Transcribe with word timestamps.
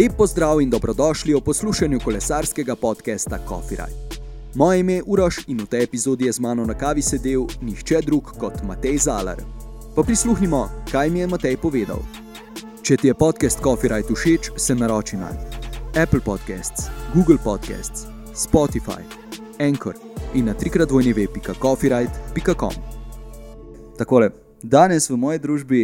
Lep 0.00 0.12
pozdrav 0.18 0.60
in 0.60 0.70
dobrodošli 0.70 1.34
v 1.34 1.40
poslušanju 1.40 2.00
kolesarskega 2.04 2.74
podcasta 2.76 3.38
Coffee 3.48 3.78
Ride. 3.78 4.18
Moje 4.54 4.80
ime 4.80 4.92
je 4.92 5.02
Uroš 5.06 5.36
in 5.46 5.60
v 5.60 5.66
tej 5.66 5.82
epizodi 5.82 6.26
je 6.26 6.32
z 6.32 6.40
mano 6.40 6.66
na 6.66 6.74
kavi 6.74 7.02
sedel 7.02 7.46
nihče 7.62 8.00
drug 8.02 8.32
kot 8.40 8.62
Matej 8.66 8.98
Zalar. 8.98 9.38
Pa 9.94 10.02
prisluhnimo, 10.02 10.66
kaj 10.90 11.10
mi 11.10 11.20
je 11.20 11.26
Matej 11.26 11.56
povedal. 11.62 12.02
Če 12.82 12.96
ti 12.96 13.06
je 13.06 13.14
podcast 13.14 13.62
Coffee 13.62 13.86
Ride 13.86 14.10
všeč, 14.10 14.50
se 14.56 14.74
naroči 14.74 15.16
na 15.16 15.30
Apple 15.94 16.20
Podcasts, 16.24 16.90
Google 17.14 17.38
Podcasts, 17.44 18.10
Spotify, 18.34 18.98
Anchor 19.62 19.94
in 20.34 20.50
na 20.50 20.54
trikrat 20.54 20.90
vojni 20.90 21.14
web.coffeeride.com. 21.14 22.74
Takole, 23.98 24.30
danes 24.62 25.06
v 25.10 25.16
moji 25.16 25.38
družbi 25.38 25.82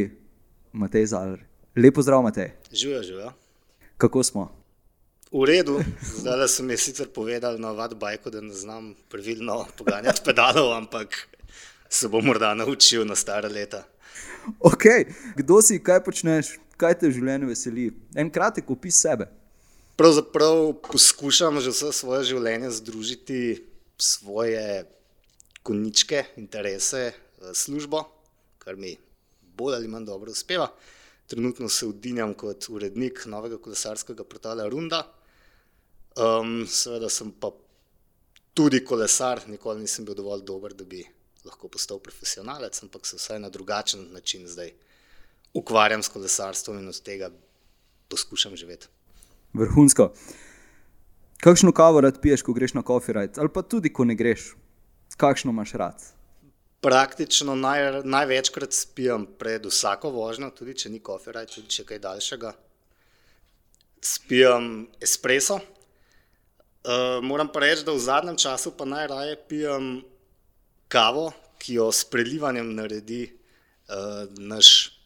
Matej 0.73 1.07
Zalar. 1.15 1.39
Lepo 1.77 2.03
zdrav, 2.03 2.27
Matej. 2.27 2.51
Živijo, 2.75 3.03
živijo. 3.03 3.50
Kako 4.01 4.23
smo? 4.23 4.49
V 5.33 5.45
redu, 5.45 5.77
zdaj 6.01 6.49
sem 6.49 6.71
jim 6.73 6.79
sicer 6.81 7.09
povedal 7.13 7.59
na 7.61 7.75
vadbajku, 7.77 8.31
da 8.33 8.41
ne 8.41 8.55
znam 8.57 8.95
pravilno 9.13 9.67
poganjati 9.77 10.23
pedalov, 10.25 10.73
ampak 10.73 11.29
se 11.89 12.09
bom 12.09 12.25
morda 12.25 12.55
naučil 12.55 13.05
na 13.05 13.15
stare 13.15 13.49
leta. 13.53 13.85
Ok, 14.57 15.05
kdo 15.37 15.61
si, 15.61 15.77
kaj 15.85 16.01
počneš, 16.07 16.55
kaj 16.81 16.97
te 16.97 17.11
v 17.11 17.19
življenju 17.19 17.51
veseli? 17.51 17.85
En 18.17 18.33
kratek 18.33 18.71
opis 18.73 19.03
sebe. 19.05 19.29
Pravzaprav 20.01 20.73
poskušam 20.89 21.61
že 21.61 21.75
vse 21.75 21.93
svoje 21.93 22.31
življenje 22.33 22.71
združiti 22.81 23.41
svoje 24.01 24.87
koničke, 25.61 26.25
interese, 26.41 27.13
eh, 27.13 27.53
službo, 27.53 28.07
kar 28.65 28.81
mi 28.81 28.97
bolj 29.61 29.77
ali 29.77 29.93
manj 29.93 30.09
dobro 30.09 30.33
uspeva. 30.33 30.71
Trenutno 31.31 31.69
se 31.69 31.87
udinjam 31.87 32.35
kot 32.35 32.67
urednik 32.69 33.23
novega 33.31 33.59
kolesarskega 33.63 34.25
portala 34.27 34.67
Runda. 34.69 35.05
Um, 36.19 36.65
seveda 36.67 37.09
sem 37.09 37.31
pa 37.31 37.53
tudi 38.55 38.83
kolesar, 38.85 39.45
nikoli 39.49 39.85
nisem 39.85 40.05
bil 40.05 40.19
dovolj 40.19 40.43
dober, 40.43 40.75
da 40.75 40.85
bi 40.85 41.05
lahko 41.47 41.71
postal 41.71 42.01
profesionalec, 42.03 42.83
ampak 42.83 43.07
se 43.07 43.17
vsaj 43.17 43.39
na 43.41 43.49
drugačen 43.49 44.09
način 44.13 44.49
zdaj 44.49 44.73
ukvarjam 45.55 46.03
s 46.03 46.09
kolesarstvom 46.09 46.79
in 46.79 46.89
od 46.89 47.03
tega 47.03 47.31
poskušam 48.09 48.57
živeti. 48.57 48.89
Vrhunsko. 49.53 50.11
Kakšno 51.41 51.73
kavo 51.73 52.01
rad 52.01 52.21
piješ, 52.21 52.43
ko 52.43 52.53
greš 52.53 52.75
na 52.75 52.83
kofirajt, 52.83 53.39
ali 53.39 53.49
pa 53.49 53.63
tudi, 53.63 53.93
ko 53.93 54.05
ne 54.05 54.15
greš? 54.15 54.55
Kakšno 55.17 55.51
imaš 55.51 55.73
rad? 55.73 56.03
Praktično 56.81 57.53
naj, 57.55 58.01
največkrat 58.09 58.73
spijem 58.73 59.27
pred 59.39 59.67
vsako 59.69 60.15
vožnjo, 60.15 60.49
tudi 60.57 60.73
če 60.81 60.89
ni 60.89 61.03
kofirajt, 61.05 61.51
tudi 61.59 61.75
če 61.77 61.85
kaj 61.91 61.99
daljšega. 62.07 62.53
Spijem 64.01 64.71
espreso. 65.05 65.59
Uh, 66.81 67.19
moram 67.21 67.51
pa 67.53 67.61
reči, 67.61 67.85
da 67.85 67.93
v 67.93 68.01
zadnjem 68.01 68.39
času 68.41 68.73
pa 68.73 68.87
najraje 68.89 69.37
pijem 69.51 69.91
kavo, 70.89 71.27
ki 71.61 71.77
jo 71.77 71.91
s 71.93 72.07
prelivanjem 72.09 72.71
naredi 72.73 73.27
uh, 73.29 74.25
naš 74.41 74.97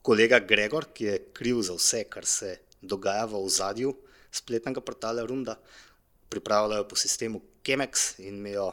kolega 0.00 0.40
Gregor, 0.40 0.88
ki 0.96 1.04
je 1.04 1.18
kriv 1.36 1.60
za 1.68 1.76
vse, 1.76 2.06
kar 2.08 2.24
se 2.24 2.54
dogaja 2.80 3.26
v 3.28 3.44
ozadju 3.44 3.92
spletnega 4.32 4.80
portala 4.80 5.26
Runda. 5.28 5.58
Pripravljajo 6.32 6.88
po 6.88 6.96
sistemu 6.96 7.42
Chemex 7.60 8.14
in 8.24 8.40
mi 8.40 8.56
jo 8.56 8.70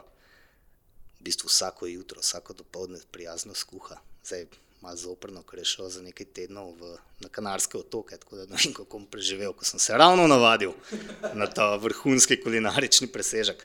v 1.22 1.24
bistvu 1.24 1.48
vsako 1.48 1.86
jutro, 1.86 2.22
vsako 2.22 2.54
dopoledne 2.54 3.00
prijazno 3.12 3.54
skuha. 3.54 3.96
Zdaj, 4.26 4.46
malo 4.82 4.98
zoprno, 4.98 5.44
ker 5.44 5.60
je 5.60 5.66
šel 5.66 5.90
za 5.94 6.02
nekaj 6.02 6.26
tednov 6.34 6.74
v, 6.80 6.96
na 7.22 7.30
Kanarske 7.30 7.78
otoke, 7.78 8.18
tako 8.18 8.40
da 8.40 8.46
ne 8.50 8.58
vem, 8.58 8.74
kako 8.74 8.98
bom 8.98 9.06
preživel, 9.06 9.54
ko 9.54 9.66
sem 9.66 9.80
se 9.80 9.94
ravno 9.94 10.26
navadil 10.28 10.74
na 11.38 11.46
ta 11.46 11.76
vrhunski 11.78 12.40
kulinarični 12.42 13.08
presežek. 13.08 13.62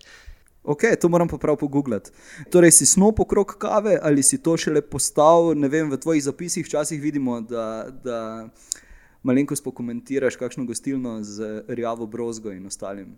Ok, 0.65 0.85
to 1.01 1.09
moram 1.09 1.29
pa 1.29 1.39
prav 1.39 1.57
pogooglati. 1.57 2.11
Torej, 2.53 2.75
si 2.77 2.87
snop 2.87 3.23
okrog 3.25 3.55
kave 3.59 3.97
ali 4.03 4.23
si 4.23 4.43
to 4.43 4.57
šele 4.61 4.83
postal, 4.83 5.55
ne 5.57 5.71
vem, 5.73 5.89
v 5.91 5.97
tvojih 5.97 6.25
zapisih 6.25 6.67
včasih 6.67 7.01
vidimo, 7.01 7.41
da, 7.41 7.87
da 8.05 8.19
malenkost 9.23 9.65
pokomentiraš 9.65 10.37
kakšno 10.37 10.67
gostilno 10.69 11.23
z 11.23 11.65
rjavo 11.69 12.07
brozgo 12.07 12.53
in 12.53 12.67
ostalim. 12.67 13.17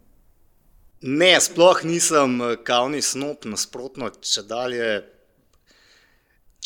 Ne, 1.00 1.30
sploh 1.40 1.84
nisem 1.86 2.40
eh, 2.42 2.56
kavni 2.66 3.02
snop, 3.02 3.46
nasprotno, 3.46 4.10
če 4.22 4.42
dalje 4.48 4.88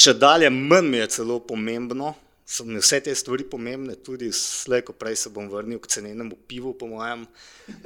če 0.02 0.14
dalje 0.16 0.50
manj 0.50 0.88
mi 0.88 1.00
je 1.02 1.08
celo 1.18 1.38
pomembno, 1.46 2.14
so 2.48 2.64
mi 2.64 2.80
vse 2.80 3.00
te 3.04 3.14
stvari 3.16 3.44
pomembne, 3.48 3.94
tudi 4.04 4.30
slej, 4.34 4.82
ko 4.88 4.94
prej 4.98 5.18
se 5.20 5.32
bom 5.32 5.48
vrnil 5.52 5.80
k 5.82 5.90
cenenemu 5.94 6.36
pivu, 6.48 6.72
po 6.78 6.88
mojem, 6.90 7.26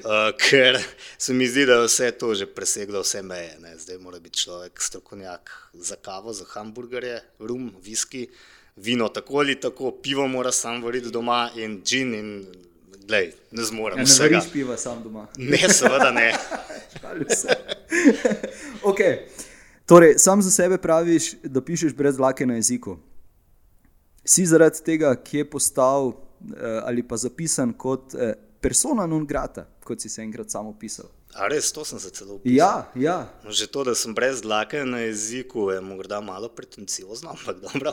uh, 0.06 0.30
ker 0.40 0.78
se 1.18 1.34
mi 1.36 1.48
zdi, 1.50 1.66
da 1.68 1.80
je 1.80 1.88
vse 1.90 2.10
to 2.18 2.32
že 2.34 2.48
preseglo 2.50 3.02
vse 3.04 3.22
meje. 3.26 3.56
Ne. 3.62 3.74
Zdaj 3.78 3.98
mora 4.02 4.20
biti 4.22 4.46
človek 4.46 4.80
strokovnjak 4.82 5.52
za 5.74 5.98
kavo, 6.02 6.32
za 6.32 6.46
hamburgerje, 6.54 7.20
rum, 7.38 7.68
viski, 7.82 8.26
vino 8.76 9.08
tako 9.08 9.42
ali 9.42 9.58
tako, 9.60 9.92
pivo 10.02 10.26
mora 10.28 10.52
sam 10.52 10.82
variti 10.84 11.12
doma 11.12 11.50
in 11.56 11.80
gin 11.84 12.14
in 12.14 12.30
glej, 13.06 13.32
ne 13.50 13.64
zmorem. 13.64 13.98
Ja, 13.98 14.04
ne 14.04 14.10
zveriš 14.10 14.50
piva 14.52 14.76
sam 14.76 15.02
doma. 15.02 15.26
Ne, 15.36 15.58
seveda 15.68 16.10
ne. 16.10 16.32
okay. 18.90 19.18
Torej, 19.86 20.18
sam 20.18 20.42
za 20.42 20.50
sebe 20.50 20.78
praviš, 20.78 21.34
da 21.42 21.60
pišeš 21.60 21.94
brez 21.94 22.18
lake 22.18 22.46
na 22.46 22.54
jeziku. 22.54 22.96
Si 24.24 24.46
zaradi 24.46 24.82
tega, 24.84 25.14
ki 25.14 25.38
je 25.38 25.50
postal 25.50 26.08
eh, 26.10 26.80
ali 26.82 27.02
pa 27.06 27.16
zapisan 27.16 27.72
kot 27.72 28.14
eh, 28.14 28.34
persona 28.60 29.06
non 29.06 29.26
grata, 29.26 29.68
kot 29.84 30.00
si 30.02 30.08
se 30.08 30.22
enkrat 30.22 30.50
samo 30.50 30.70
opisal. 30.74 31.06
A 31.36 31.46
res, 31.52 31.68
to 31.72 31.84
sem 31.84 32.00
se 32.00 32.10
celo 32.10 32.40
opisal. 32.40 32.56
Ja, 32.56 32.90
ja. 32.94 33.16
Že 33.48 33.66
to, 33.70 33.84
da 33.84 33.94
sem 33.94 34.14
brez 34.14 34.42
lake 34.44 34.82
na 34.84 35.04
jeziku, 35.04 35.70
je 35.70 35.80
morda 35.80 36.20
malo 36.20 36.48
pretenciozno, 36.48 37.30
ampak 37.30 37.60
dobro. 37.60 37.92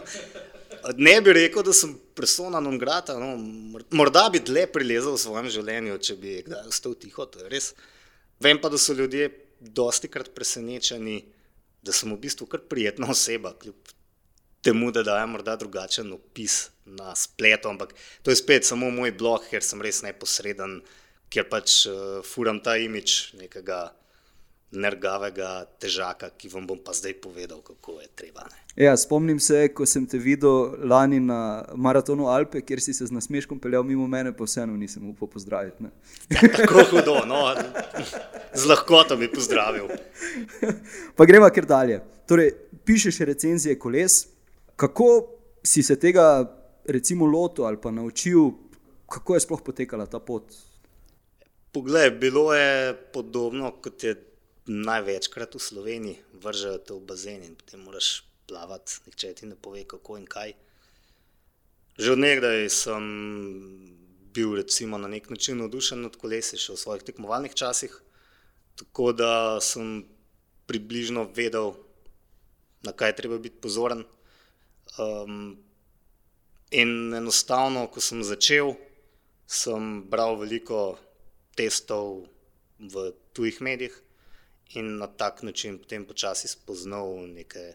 Ne 0.97 1.15
bi 1.23 1.33
rekel, 1.35 1.63
da 1.63 1.73
sem 1.75 1.93
persona 2.15 2.59
non 2.59 2.77
grata. 2.77 3.15
No, 3.19 3.35
morda 3.95 4.25
bi 4.33 4.41
dlje 4.43 4.65
prilezel 4.73 5.15
v 5.15 5.21
svojem 5.21 5.47
življenju, 5.53 5.99
če 6.03 6.17
bi 6.19 6.41
kdaj 6.43 6.67
ostal 6.71 6.97
tiho, 6.99 7.27
to 7.29 7.43
je 7.43 7.51
res. 7.51 7.71
Vem 8.43 8.59
pa, 8.59 8.71
da 8.71 8.79
so 8.81 8.95
ljudje 8.97 9.29
dosti 9.63 10.09
krat 10.11 10.33
presenečeni 10.35 11.21
da 11.83 11.91
sem 11.91 12.11
v 12.11 12.19
bistvu 12.19 12.47
kar 12.47 12.63
prijetna 12.69 13.09
oseba, 13.11 13.53
kljub 13.59 13.91
temu, 14.63 14.91
da 14.95 15.03
dajem 15.03 15.35
morda 15.35 15.55
drugačen 15.59 16.13
opis 16.15 16.69
na 16.85 17.15
spletu. 17.15 17.69
Ampak 17.69 17.93
to 18.23 18.31
je 18.31 18.39
spet 18.39 18.65
samo 18.65 18.91
moj 18.91 19.11
blog, 19.19 19.43
ker 19.51 19.63
sem 19.63 19.81
res 19.83 20.01
neposreden, 20.05 20.79
ker 21.33 21.49
pač 21.51 21.83
uh, 21.89 22.21
furam 22.23 22.61
ta 22.63 22.77
imič 22.79 23.33
nekega 23.39 23.89
nergavega 24.73 25.65
težaka, 25.81 26.29
ki 26.37 26.49
vam 26.53 26.65
bom 26.67 26.79
pa 26.83 26.93
zdaj 26.95 27.15
povedal, 27.21 27.61
kako 27.65 27.99
je 28.01 28.07
treba. 28.15 28.45
Ja, 28.75 28.95
spomnim 28.97 29.39
se, 29.39 29.67
ko 29.75 29.85
sem 29.85 30.05
te 30.09 30.17
videl 30.17 30.73
lani 30.89 31.19
na 31.21 31.63
maratonu 31.75 32.27
Alpe, 32.33 32.63
kjer 32.65 32.81
si 32.81 32.93
se 32.93 33.05
z 33.05 33.13
nasmeškom 33.13 33.59
peljal 33.61 33.85
mimo 33.85 34.07
mene, 34.09 34.33
pa 34.33 34.47
vseeno 34.47 34.73
nisem 34.77 35.05
upal 35.11 35.29
pozdraviti. 35.29 35.91
Ja, 36.33 36.41
tako 36.57 36.85
hudo, 36.89 37.19
no, 37.29 37.43
z 38.53 38.65
lahkoto 38.69 39.17
bi 39.17 39.29
pozdravil. 39.31 39.91
pa 41.17 41.29
gremo 41.29 41.49
kar 41.53 41.69
dalje. 41.69 42.01
Torej, 42.27 42.51
pišeš 42.85 43.21
recenzije 43.29 43.77
koles. 43.79 44.23
Kako 44.75 45.09
si 45.63 45.83
se 45.83 45.99
tega, 45.99 46.41
recimo, 46.89 47.25
lotil 47.29 47.65
ali 47.69 47.77
pa 47.81 47.91
naučil, 47.91 48.49
kako 49.05 49.35
je 49.37 49.45
sploh 49.45 49.61
potekala 49.61 50.09
ta 50.09 50.19
pot? 50.19 50.49
Poglej, 51.73 52.11
bilo 52.17 52.53
je 52.53 52.93
podobno 53.13 53.71
kot 53.81 54.03
je 54.03 54.32
največkrat 54.67 55.55
v 55.55 55.59
Sloveniji, 55.59 56.19
vržejo 56.33 56.77
te 56.79 56.93
v 56.95 57.03
bazen 57.03 57.43
in 57.43 57.55
potem 57.55 57.83
moraš 57.83 58.23
plavati, 58.47 59.03
nihče 59.07 59.33
ti 59.35 59.45
ne 59.45 59.55
pove, 59.55 59.83
kako 59.83 60.17
in 60.17 60.27
kaj. 60.27 60.53
Že 61.99 62.15
od 62.15 62.19
nekdaj 62.19 62.69
sem 62.71 63.03
bil 64.33 64.55
recimo, 64.55 64.97
na 64.97 65.07
nek 65.07 65.29
način 65.29 65.59
navdušen 65.59 66.01
nad 66.01 66.15
kolesi, 66.15 66.57
še 66.57 66.73
v 66.73 66.79
svojih 66.79 67.03
tekmovalnih 67.03 67.53
časih, 67.53 67.91
tako 68.79 69.11
da 69.13 69.59
sem 69.61 70.07
približno 70.65 71.27
vedel, 71.35 71.75
na 72.83 72.95
kaj 72.95 73.15
treba 73.19 73.37
biti 73.37 73.61
pozoren. 73.61 74.07
Um, 74.97 75.59
in 76.71 77.13
enostavno, 77.13 77.85
ko 77.91 78.01
sem 78.01 78.23
začel, 78.23 78.73
sem 79.45 80.01
bral 80.09 80.39
veliko 80.39 80.97
testov 81.53 82.25
v 82.79 83.11
tujih 83.35 83.61
medijih 83.61 84.02
in 84.69 84.97
na 84.97 85.07
tak 85.07 85.43
način 85.43 85.77
potem 85.77 86.05
počasi 86.05 86.47
spoznal 86.47 87.27
neke 87.27 87.73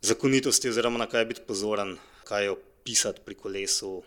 zakonitosti, 0.00 0.68
oziroma 0.68 0.98
na 0.98 1.06
kaj 1.06 1.24
biti 1.24 1.44
pozoren, 1.46 1.96
kaj 2.24 2.48
opisati 2.48 3.20
pri 3.24 3.34
kolesu. 3.34 4.02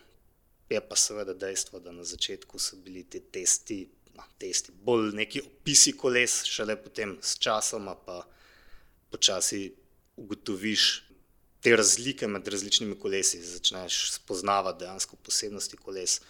Je 0.69 0.81
pa 0.81 0.95
seveda 0.95 1.33
dejstvo, 1.33 1.79
da 1.79 1.91
na 1.91 2.03
začetku 2.03 2.59
so 2.59 2.75
bili 2.75 3.03
ti 3.03 3.19
testi, 3.19 3.85
no, 4.15 4.23
testi 4.37 4.71
bolj 4.71 5.11
neki 5.13 5.41
opisi 5.41 5.93
koles, 5.97 6.43
šele 6.49 6.75
potem 6.81 7.17
s 7.21 7.37
časom 7.37 7.89
pa 8.05 8.23
počasi 9.11 9.73
ugotoviš 10.17 11.03
te 11.63 11.75
razlike 11.75 12.27
med 12.27 12.47
različnimi 12.47 12.97
kolesi, 12.99 13.41
začneš 13.41 14.11
spoznavati 14.11 14.79
dejansko 14.79 15.15
posebnosti 15.15 15.77
koles. 15.77 16.21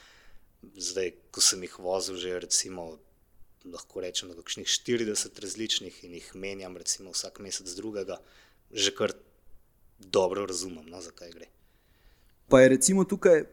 Zdaj, 0.76 1.12
ko 1.32 1.42
sem 1.42 1.64
jih 1.64 1.80
vozil, 1.80 2.20
že 2.22 2.40
recimo, 2.40 2.98
lahko 3.66 4.02
rečem, 4.02 4.30
da 4.30 4.36
kakšnih 4.36 4.68
40 4.68 5.42
različnih 5.42 6.04
in 6.04 6.14
jih 6.14 6.32
menjam, 6.36 6.78
recimo 6.78 7.12
vsak 7.12 7.40
mesec 7.40 7.70
drugega, 7.76 8.20
že 8.72 8.92
kar 8.96 9.14
dobro 10.00 10.46
razumem, 10.46 10.86
no, 10.90 11.02
zakaj 11.02 11.32
gre. 11.32 11.48
Pa 12.50 12.62
je 12.62 12.70
recimo 12.70 13.04
tukaj, 13.04 13.44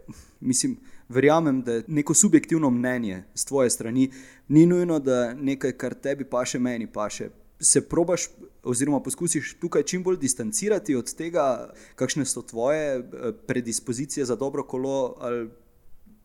mislim, 0.40 0.76
verjamem, 1.08 1.62
da 1.62 1.72
je 1.72 1.84
neko 1.86 2.14
subjektivno 2.14 2.70
mnenje 2.70 3.22
z 3.34 3.44
tvoje 3.44 3.70
strani, 3.70 4.10
ni 4.48 4.66
nujno, 4.66 4.98
da 4.98 5.34
nekaj, 5.34 5.76
kar 5.78 5.94
tebi 5.94 6.24
paše, 6.24 6.58
meni 6.58 6.92
paše. 6.92 7.30
Se 7.60 7.88
probaš, 7.88 8.28
oziroma 8.62 9.02
poskusiš 9.02 9.56
tukaj 9.60 9.82
čim 9.82 10.02
bolj 10.02 10.16
distancirati 10.16 10.94
od 10.94 11.14
tega, 11.14 11.72
kakšne 11.94 12.24
so 12.26 12.42
tvoje 12.42 12.98
eh, 12.98 13.32
predispozicije 13.46 14.26
za 14.26 14.36
dobro 14.36 14.64
kolo, 14.64 15.16
ali 15.20 15.48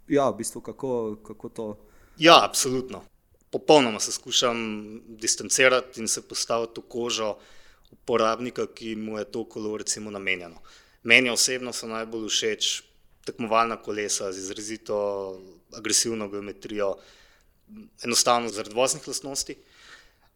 ja, 0.08 0.30
v 0.30 0.38
bistvu 0.38 0.62
kako, 0.62 1.18
kako 1.28 1.50
to. 1.50 1.78
Ja, 2.18 2.46
absolutno. 2.46 3.04
Popolnoma 3.56 4.00
se 4.04 4.12
skušam 4.12 4.58
distancirati 5.08 6.02
in 6.02 6.08
se 6.12 6.22
postaviti 6.28 6.82
v 6.82 6.90
kožo 6.92 7.38
uporabnika, 7.92 8.66
ki 8.68 8.96
mu 9.00 9.16
je 9.20 9.30
to 9.32 9.46
kolo 9.48 9.78
recimo 9.78 10.12
namenjeno. 10.12 10.60
Meni 11.04 11.30
osebno 11.32 11.72
so 11.74 11.88
najbolj 11.88 12.28
všeč 12.28 12.82
tekmovalna 13.26 13.78
kolesa 13.80 14.32
z 14.34 14.44
izrazito 14.44 14.98
agresivno 15.72 16.28
geometrijo, 16.30 16.98
enostavno 18.04 18.52
zaradi 18.52 18.76
voznih 18.76 19.08
lastnosti. 19.08 19.56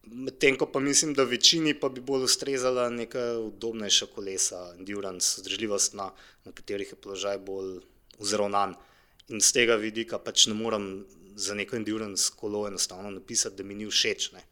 Medtem 0.03 0.55
ko 0.57 0.71
pa 0.71 0.79
mislim, 0.79 1.13
da 1.13 1.27
večini 1.27 1.75
pa 1.75 1.89
bi 1.89 2.01
bolj 2.01 2.23
ustrezala 2.23 2.89
neka 2.89 3.35
udobnejša 3.51 4.13
kolesa, 4.15 4.63
endurance, 4.77 5.41
zdržljivost, 5.41 5.93
na, 5.93 6.11
na 6.45 6.55
katerih 6.55 6.95
je 6.95 7.01
položaj 7.03 7.37
bolj 7.37 7.81
vzravnan. 8.19 8.79
In 9.27 9.41
z 9.41 9.51
tega 9.59 9.75
vidika 9.75 10.17
pač 10.17 10.47
ne 10.47 10.55
morem 10.55 10.93
za 11.39 11.55
neko 11.55 11.75
endurance 11.75 12.31
kolo 12.35 12.67
enostavno 12.67 13.11
napisati, 13.11 13.55
da 13.55 13.63
mi 13.63 13.75
ni 13.75 13.87
všeč. 13.89 14.31
Ne. 14.31 14.43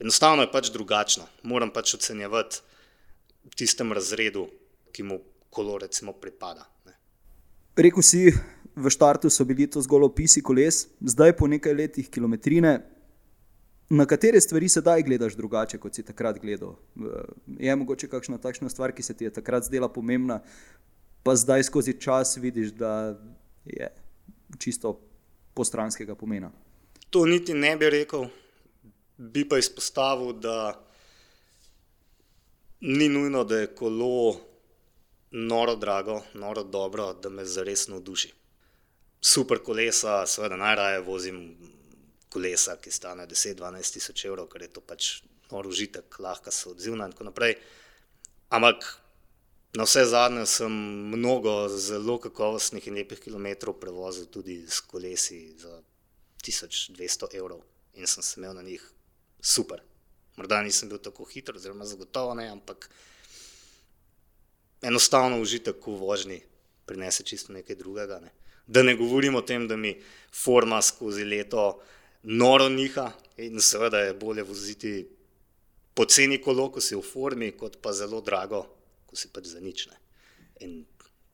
Enostavno 0.00 0.42
je 0.42 0.52
pač 0.52 0.70
drugačno. 0.74 1.26
Moram 1.42 1.70
pač 1.72 1.94
ocenjevati 1.94 2.60
v 3.46 3.54
tistem 3.56 3.92
razredu, 3.92 4.48
ki 4.92 5.02
mu 5.06 5.20
kolo 5.50 5.78
recimo 5.78 6.12
pripada. 6.12 6.66
Rekl 7.76 8.00
si, 8.00 8.32
v 8.76 8.90
štartu 8.92 9.30
so 9.30 9.44
bili 9.44 9.66
to 9.68 9.80
zgolj 9.84 10.08
opisi 10.08 10.42
koles, 10.44 10.86
zdaj 11.00 11.36
po 11.36 11.48
nekaj 11.48 11.74
letih 11.76 12.10
kilometrine. 12.12 12.78
Na 13.92 14.06
katere 14.08 14.40
stvari 14.40 14.68
sedaj 14.68 15.04
gledaš 15.06 15.36
drugače, 15.38 15.78
kot 15.78 15.94
si 15.94 16.02
takrat 16.02 16.40
gledal? 16.42 16.74
Je 17.60 17.76
mogoče 17.76 18.08
kakšna 18.10 18.40
takšna 18.42 18.68
stvar, 18.72 18.92
ki 18.96 19.04
se 19.04 19.14
ti 19.14 19.28
je 19.28 19.30
takrat 19.30 19.68
zdela 19.68 19.88
pomembna, 19.92 20.40
pa 21.22 21.36
zdaj 21.36 21.68
skozi 21.68 21.94
čas 22.00 22.36
vidiš, 22.40 22.72
da 22.74 23.14
je 23.64 23.92
čisto 24.58 24.96
postranskega 25.56 26.14
pomena? 26.14 26.50
To 27.10 27.24
niti 27.26 27.54
ne 27.54 27.76
bi 27.76 27.90
rekel, 27.90 28.26
bi 29.16 29.46
pa 29.48 29.58
izpostavil, 29.58 30.32
da 30.32 30.74
ni 32.80 33.08
nujno, 33.08 33.44
da 33.44 33.62
je 33.62 33.70
kolo 33.74 34.40
noro 35.30 35.76
drago, 35.76 36.20
noro 36.34 36.62
dobro, 36.62 37.12
da 37.14 37.28
me 37.28 37.44
zares 37.44 37.88
navduši. 37.88 38.32
Super 39.20 39.58
kolesa, 39.64 40.26
seveda 40.26 40.56
najraje 40.56 41.00
vozim 41.00 41.40
kolesa, 42.28 42.76
ki 42.76 42.92
stane 42.92 43.26
10-12 43.26 43.96
tisoč 43.96 44.24
evrov, 44.28 44.50
ker 44.52 44.66
je 44.66 44.68
to 44.76 44.84
pač 44.84 45.22
noro 45.50 45.72
užitek, 45.72 46.18
lahko 46.20 46.52
so 46.52 46.74
odzivna 46.74 47.08
in 47.08 47.14
tako 47.14 47.30
naprej. 47.30 47.56
Ampak 48.50 48.84
na 49.76 49.84
vse 49.84 50.04
zadnje 50.04 50.46
sem 50.46 50.72
mnogo 51.12 51.68
zelo 51.68 52.16
kakovostnih 52.18 52.86
in 52.88 52.94
lepih 52.96 53.20
kilometrov 53.20 53.76
prevozil 53.80 54.24
tudi 54.32 54.62
s 54.68 54.80
kolesi 54.80 55.52
za 55.58 55.82
1200 56.44 57.36
evrov 57.36 57.60
in 57.94 58.06
sem 58.06 58.22
se 58.22 58.40
imel 58.40 58.54
na 58.54 58.62
njih 58.62 58.82
super. 59.40 59.82
Morda 60.36 60.62
nisem 60.62 60.88
bil 60.88 60.98
tako 60.98 61.24
hiter, 61.24 61.56
oziroma 61.56 61.84
zagotovo 61.84 62.34
ne, 62.34 62.48
ampak 62.48 62.88
enostavno 64.82 65.40
užitek 65.40 65.86
v 65.86 65.96
vožnji 66.00 66.40
prinese 66.86 67.24
čisto 67.24 67.52
nekaj 67.52 67.76
drugega. 67.76 68.20
Ne. 68.20 68.32
Da 68.66 68.82
ne 68.82 68.96
govorim 68.96 69.34
o 69.34 69.42
tem, 69.42 69.68
da 69.68 69.76
mi 69.76 69.92
forma 70.32 70.80
skozi 70.82 71.24
leto 71.24 71.80
noro 72.22 72.68
niha 72.68 73.10
in 73.36 73.60
seveda 73.60 74.00
je 74.00 74.14
bolje 74.14 74.42
voziti 74.42 75.08
poceni 75.94 76.40
kolo, 76.42 76.70
ko 76.72 76.80
si 76.80 76.96
v 76.96 77.02
formi, 77.02 77.52
kot 77.56 77.76
pa 77.82 77.92
zelo 77.92 78.20
drago, 78.20 78.75
ko 79.16 79.24
si 79.24 79.32
pač 79.32 79.48
za 79.48 79.64
nič. 79.64 79.88
Ne. 79.88 79.96
In 80.60 80.84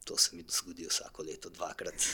to 0.06 0.14
se 0.14 0.37
mi 0.37 0.46
zgodi 0.46 0.87
vsako 0.87 1.26
leto 1.26 1.50
dvakrat. 1.50 1.99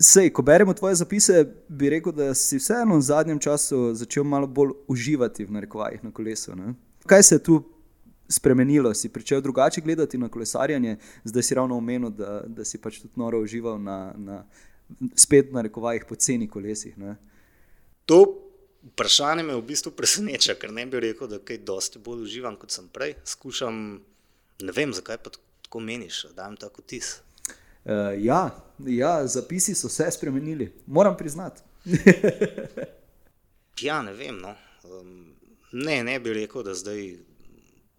Sej, 0.00 0.32
ko 0.32 0.42
beremo 0.42 0.74
tvoje 0.74 0.96
zapise, 0.98 1.44
bi 1.68 1.92
rekel, 1.92 2.12
da 2.12 2.32
si 2.34 2.58
vseeno 2.58 2.96
v 2.96 3.04
zadnjem 3.04 3.38
času 3.38 3.92
začel 3.94 4.24
malo 4.24 4.48
bolj 4.48 4.72
uživati 4.90 5.44
v 5.44 5.54
narekovajih 5.54 6.02
na 6.02 6.10
kolesu. 6.10 6.56
Ne? 6.56 6.74
Kaj 7.06 7.22
se 7.22 7.34
je 7.36 7.44
tu 7.46 7.60
spremenilo, 8.28 8.90
si 8.94 9.06
začel 9.06 9.44
drugače 9.44 9.84
gledati 9.84 10.18
na 10.18 10.28
kolesarjenje, 10.28 10.96
zdaj 11.24 11.42
si 11.42 11.54
ravno 11.54 11.76
omenil, 11.76 12.10
da, 12.10 12.42
da 12.46 12.64
si 12.64 12.80
pač 12.80 12.98
tudi 13.04 13.20
noro 13.20 13.38
užival 13.44 13.78
na, 13.78 14.14
na 14.16 14.42
spet 15.14 15.52
na 15.52 15.62
rekovajih 15.62 16.08
poceni 16.08 16.48
kolesih. 16.48 16.98
Ne? 16.98 17.14
To 18.10 18.24
vprašanje 18.90 19.44
me 19.46 19.54
v 19.54 19.62
bistvu 19.62 19.94
preseneča, 19.96 20.58
ker 20.58 20.72
ne 20.72 20.86
bi 20.86 21.00
rekel, 21.00 21.28
da 21.30 21.38
kaj 21.38 21.62
dosti 21.64 22.02
bolj 22.02 22.26
uživam 22.26 22.58
kot 22.60 22.74
sem 22.74 22.88
prej. 22.92 23.14
Skušam, 23.24 24.00
ne 24.60 24.72
vem, 24.72 24.94
zakaj 24.94 25.18
pa 25.22 25.30
tako 25.62 25.80
meniš, 25.80 26.24
da 26.34 26.42
imam 26.42 26.56
tako 26.56 26.82
tis. 26.82 27.20
Uh, 27.84 27.92
ja, 28.18 28.50
ja, 28.86 29.26
zapisi 29.26 29.74
so 29.74 29.88
se 29.88 30.10
spremenili, 30.10 30.72
moram 30.86 31.16
priznati. 31.16 31.62
ja, 33.88 34.02
ne 34.02 34.12
vem. 34.12 34.40
No. 34.40 34.54
Um, 34.84 35.34
ne, 35.72 36.04
ne 36.04 36.20
bi 36.20 36.32
rekel, 36.32 36.62
da 36.62 36.74
zdaj 36.74 37.16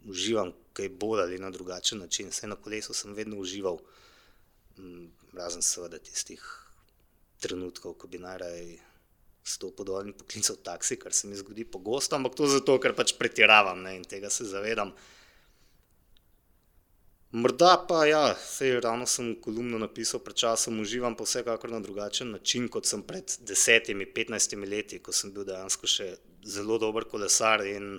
uživam 0.10 0.52
kaj 0.74 0.90
bolj 0.90 1.22
ali 1.22 1.40
na 1.40 1.50
drugačen 1.50 2.00
način. 2.00 2.30
Vse 2.30 2.48
na 2.48 2.56
kolesu 2.56 2.94
sem 2.94 3.14
vedno 3.14 3.38
užival, 3.38 3.78
mm, 4.78 5.08
razen 5.34 5.62
seveda 5.62 6.00
tistih 6.00 6.44
trenutkov, 7.40 7.94
ko 7.94 8.08
bi 8.08 8.20
najraje 8.20 8.80
stopil 9.46 9.86
dol 9.86 10.08
in 10.08 10.16
poklical 10.18 10.58
taksi, 10.64 10.98
kar 10.98 11.14
se 11.14 11.28
mi 11.28 11.38
zgodi 11.38 11.66
pogosto, 11.66 12.16
ampak 12.16 12.36
to 12.36 12.48
zato, 12.50 12.78
ker 12.82 12.96
pač 12.98 13.14
pretiravam 13.20 13.84
ne, 13.86 13.96
in 14.00 14.06
tega 14.10 14.32
se 14.34 14.48
zavedam. 14.50 14.92
Morda 17.32 17.86
pa 17.88 18.06
ja, 18.06 18.36
sej 18.38 18.80
ravno 18.80 19.06
sem 19.06 19.34
kolumno 19.42 19.80
napisal 19.82 20.22
pred 20.24 20.38
časom, 20.38 20.80
uživam 20.80 21.16
pa 21.16 21.26
vsekakor 21.26 21.72
na 21.72 21.80
drugačen 21.80 22.32
način, 22.32 22.68
kot 22.72 22.86
sem 22.86 23.02
pred 23.04 23.38
desetimi, 23.42 24.06
petnajstimi 24.06 24.68
leti, 24.68 25.00
ko 25.00 25.12
sem 25.12 25.34
bil 25.34 25.44
dejansko 25.48 25.90
še 25.90 26.14
zelo 26.46 26.78
dober 26.80 27.04
kolesar 27.12 27.66
in 27.68 27.98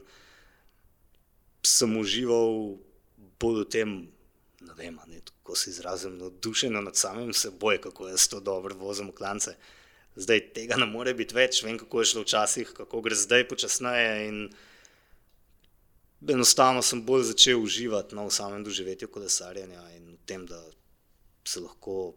sem 1.67 1.97
užival 1.99 2.79
bolj 3.41 3.65
v 3.65 3.67
tem, 3.75 3.97
da 4.61 4.77
vem, 4.79 4.97
ne, 5.11 5.21
kako 5.43 5.57
se 5.59 5.71
izrazim, 5.71 6.17
navdušen 6.19 6.73
nad 6.73 6.97
samim 6.97 7.35
seboj, 7.35 7.81
kako 7.83 8.09
jaz 8.09 8.29
to 8.31 8.41
dobro 8.41 8.75
vozim 8.79 9.11
v 9.11 9.19
klance. 9.19 9.57
Zdaj 10.17 10.41
tega 10.57 10.79
ne 10.81 10.87
more 10.89 11.13
biti 11.15 11.37
več, 11.37 11.61
vem, 11.67 11.77
kako 11.79 12.01
je 12.01 12.13
šlo 12.13 12.25
včasih, 12.25 12.73
kako 12.79 13.03
gre 13.05 13.19
zdaj 13.19 13.49
počasneje. 13.51 14.49
Enostavno 16.25 16.83
sem 16.83 17.03
bolj 17.05 17.29
začel 17.33 17.61
uživati 17.61 18.17
no, 18.17 18.27
v 18.27 18.33
samem 18.33 18.65
doživetju 18.65 19.09
kolesarjenja 19.13 19.83
in 19.97 20.15
v 20.15 20.23
tem, 20.27 20.47
da 20.49 20.63
se 21.45 21.61
lahko 21.61 22.15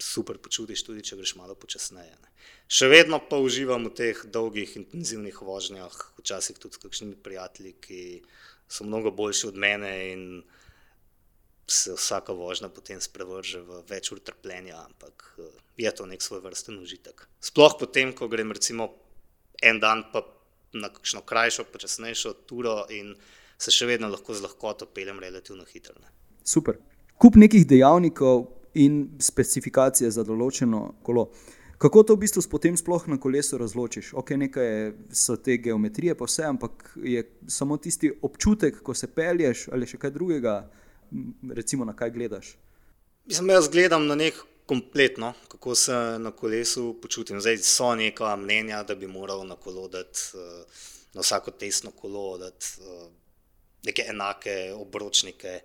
super 0.00 0.38
počutiš, 0.42 0.84
tudi 0.84 1.04
če 1.04 1.18
greš 1.20 1.36
malo 1.36 1.54
počasneje. 1.58 2.16
Ne. 2.20 2.32
Še 2.68 2.88
vedno 2.90 3.20
pa 3.22 3.38
uživam 3.40 3.86
v 3.88 3.94
teh 3.96 4.22
dolgih, 4.32 4.76
intenzivnih 4.80 5.38
vožnjah, 5.44 5.94
včasih 6.20 6.58
tudi 6.60 6.76
s 6.76 6.82
kakšnimi 6.82 7.16
prijatelji, 7.22 7.74
ki 7.80 8.02
so 8.68 8.84
mnogo 8.84 9.12
boljši 9.14 9.50
od 9.52 9.60
mene 9.62 9.92
in 10.12 10.22
se 11.66 11.96
vsaka 11.96 12.34
vožnja 12.36 12.68
potem 12.70 13.00
sprevrže 13.02 13.62
v 13.66 13.82
več 13.88 14.12
ur 14.14 14.20
trpljenja, 14.22 14.84
ampak 14.86 15.24
je 15.78 15.90
to 15.90 16.06
nek 16.06 16.22
svoj 16.22 16.44
vrsten 16.44 16.78
užitek. 16.82 17.26
Sploh 17.42 17.74
potem, 17.78 18.12
ko 18.14 18.30
grem 18.30 18.54
recimo 18.54 18.92
en 19.62 19.80
dan 19.82 20.04
pa 20.12 20.22
na 20.80 20.90
kakšno 20.92 21.22
krajšo, 21.26 21.66
počasnejšo 21.72 22.32
turo 22.46 22.84
in 22.94 23.14
se 23.58 23.72
še 23.72 23.88
vedno 23.88 24.08
lahko 24.12 24.34
z 24.34 24.44
lahkoto 24.44 24.86
peljem 24.86 25.20
relativno 25.20 25.64
hitro. 25.64 25.94
Ne. 26.00 26.12
Super. 26.44 26.78
Kup 27.18 27.36
nekih 27.40 27.66
dejavnikov 27.66 28.46
in 28.76 29.16
specifikacije 29.22 30.10
za 30.12 30.24
določeno 30.24 30.98
kolo. 31.02 31.30
Kako 31.80 32.02
to 32.08 32.14
v 32.16 32.22
bistvu 32.24 32.40
potem 32.48 32.76
sploh 32.76 33.04
na 33.12 33.18
kolesu 33.20 33.58
razločiš? 33.60 34.14
Ok, 34.16 34.32
nekaj 34.40 34.70
so 35.12 35.36
te 35.36 35.58
geometrije, 35.60 36.14
pa 36.16 36.24
vse, 36.24 36.46
ampak 36.48 36.94
je 36.96 37.20
samo 37.52 37.76
tisti 37.76 38.12
občutek, 38.24 38.80
ko 38.84 38.94
se 38.96 39.10
pelješ 39.12 39.66
ali 39.72 39.88
še 39.88 40.00
kaj 40.00 40.12
drugega, 40.14 40.54
recimo 41.52 41.84
na 41.84 41.92
kaj 41.96 42.14
gledaš. 42.16 42.54
Mislim, 43.28 43.52
jaz 43.52 43.68
gledam 43.68 44.06
na 44.08 44.16
nek 44.16 44.40
kompletno, 44.66 45.32
kako 45.48 45.74
se 45.74 45.92
na 46.18 46.30
kolesu 46.30 46.96
počutim. 47.02 47.40
Zdaj 47.40 47.58
so 47.58 47.94
neka 47.94 48.36
mnenja, 48.36 48.82
da 48.82 48.94
bi 48.94 49.06
moral 49.06 49.46
na 49.46 49.56
kolo 49.56 49.88
dati, 49.88 50.20
eh, 50.34 50.64
na 51.14 51.20
vsako 51.20 51.50
tesno 51.50 51.90
kolo 51.90 52.38
dati 52.38 52.66
eh, 52.80 53.08
neke 53.84 54.04
enake 54.08 54.72
obročnike. 54.74 55.60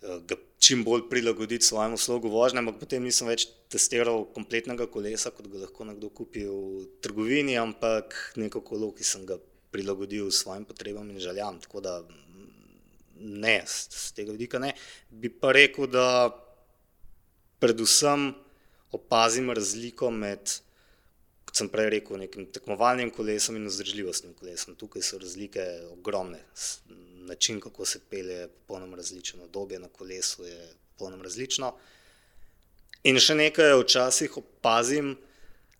ga 0.00 0.36
čim 0.58 0.84
bolj 0.84 1.08
prilagoditi 1.10 1.64
svojemu 1.64 1.96
slogu 1.98 2.28
vožnje, 2.28 2.58
ampak 2.58 2.78
potem 2.80 3.04
nisem 3.04 3.28
več 3.28 3.46
testiral 3.72 4.24
kompletnega 4.34 4.86
kolesa, 4.90 5.32
kot 5.34 5.48
ga 5.50 5.64
lahko 5.64 5.86
nekdo 5.88 6.10
kupi 6.14 6.44
v 6.46 6.86
trgovini, 7.02 7.56
ampak 7.58 8.14
neko 8.40 8.60
kolo, 8.66 8.92
ki 8.96 9.04
sem 9.04 9.26
ga 9.26 9.38
prilagodil 9.74 10.30
svojim 10.30 10.64
potrebam 10.64 11.10
in 11.10 11.20
željam. 11.20 11.60
Tako 11.60 11.82
da 11.84 11.96
ne, 13.16 13.56
z 13.66 14.12
tega 14.16 14.36
vidika 14.36 14.60
ne. 14.62 14.72
Bi 15.10 15.30
pa 15.32 15.52
rekel, 15.56 15.88
da 15.90 16.06
predvsem 17.60 18.30
opazim 18.92 19.50
razliko 19.50 20.10
med, 20.10 20.52
kot 21.46 21.58
sem 21.60 21.68
prej 21.72 21.90
rekel, 21.96 22.18
nekim 22.20 22.48
tekmovalnim 22.52 23.10
kolesom 23.14 23.58
in 23.58 23.68
vzdržljivostnim 23.70 24.34
kolesom. 24.38 24.76
Tukaj 24.78 25.02
so 25.02 25.18
razlike 25.18 25.64
ogromne. 25.92 26.42
Način, 27.26 27.60
kako 27.60 27.84
se 27.84 28.00
pelje, 28.10 28.40
je 28.44 28.48
popolnoma 28.48 28.96
različen, 28.96 29.40
obdobje 29.42 29.78
na 29.78 29.88
kolesu 29.88 30.44
je 30.46 30.68
popolnoma 30.94 31.26
različno. 31.26 31.72
In 33.06 33.18
še 33.22 33.34
nekaj, 33.38 33.74
včasih 33.82 34.36
opazim 34.38 35.16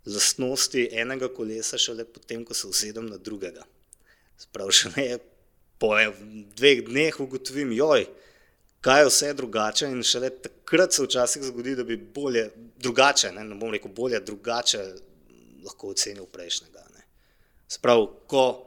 lastnosti 0.07 0.89
enega 0.93 1.29
kolesa, 1.35 1.79
šele 1.79 2.05
potem, 2.05 2.45
ko 2.47 2.55
se 2.55 2.67
usedem 2.67 3.09
na 3.11 3.19
drugega. 3.19 3.65
Sprav 4.39 4.71
še 4.75 4.93
ne, 4.97 5.07
po 5.79 5.93
dveh 6.59 6.85
dneh 6.87 7.19
ugotovim, 7.21 7.73
joj, 7.75 8.07
kaj 8.81 9.01
je 9.03 9.11
vse 9.11 9.35
drugače. 9.35 9.91
In 9.91 10.03
šele 10.03 10.31
takrat 10.31 10.93
se 10.93 11.05
včasih 11.05 11.43
zgodi, 11.43 11.77
da 11.77 11.85
bi 11.85 11.97
bolje, 11.97 12.51
drugače, 12.79 13.33
ne, 13.33 13.45
ne 13.45 13.55
bom 13.55 13.73
rekel 13.73 13.93
bolje, 13.93 14.21
drugače 14.21 14.83
lahko 15.65 15.95
ocenil 15.95 16.27
prejšnjega. 16.27 16.87
Sprav, 17.69 18.07
ko 18.31 18.67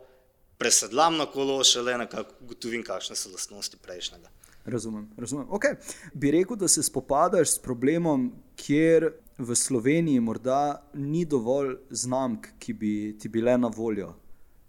presedlam 0.57 1.17
na 1.17 1.25
kolo, 1.25 1.63
šele 1.63 1.97
nekako 1.97 2.33
ugotovim, 2.43 2.83
kakšne 2.83 3.15
so 3.15 3.31
lastnosti 3.31 3.77
prejšnjega. 3.79 4.29
Razumem. 4.65 5.07
razumem. 5.17 5.47
Okay. 5.47 5.75
Bi 6.13 6.31
rekel, 6.31 6.55
da 6.55 6.67
se 6.67 6.83
spopadaš 6.83 7.55
s 7.55 7.59
problemom, 7.59 8.33
kjer 8.55 9.11
v 9.37 9.55
Sloveniji 9.55 10.19
morda 10.19 10.83
ni 10.93 11.23
dovolj 11.25 11.77
znamk, 11.89 12.47
ki 12.59 12.73
bi 12.73 13.17
ti 13.19 13.29
bile 13.29 13.57
na 13.57 13.67
voljo. 13.67 14.13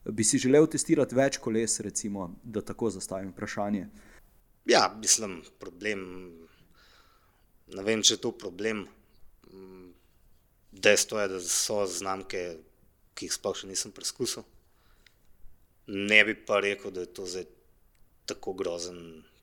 Bi 0.04 0.24
si 0.24 0.38
želel 0.38 0.66
testirati 0.66 1.14
več 1.14 1.36
koles, 1.38 1.80
recimo, 1.80 2.30
da 2.44 2.62
tako 2.62 2.90
zastavim 2.90 3.34
vprašanje? 3.34 3.88
Ja, 4.64 4.96
mislim, 5.00 5.42
problem. 5.58 6.02
Ne 7.74 7.82
vem, 7.86 8.02
če 8.02 8.14
je 8.14 8.22
to 8.24 8.32
problem. 8.36 8.84
Dejstvo 10.70 11.20
je, 11.20 11.28
da 11.32 11.40
so 11.44 11.84
znamke, 11.86 12.44
ki 13.14 13.28
jih 13.28 13.34
sploh 13.34 13.56
še 13.56 13.70
nisem 13.70 13.94
preizkusil. 13.94 14.44
Ne 15.90 16.20
bi 16.26 16.36
pa 16.46 16.60
rekel, 16.62 16.92
da 16.94 17.04
je 17.04 17.12
to 17.14 17.26
zdaj 17.26 17.48
tako 18.30 18.54
grozen 18.58 19.00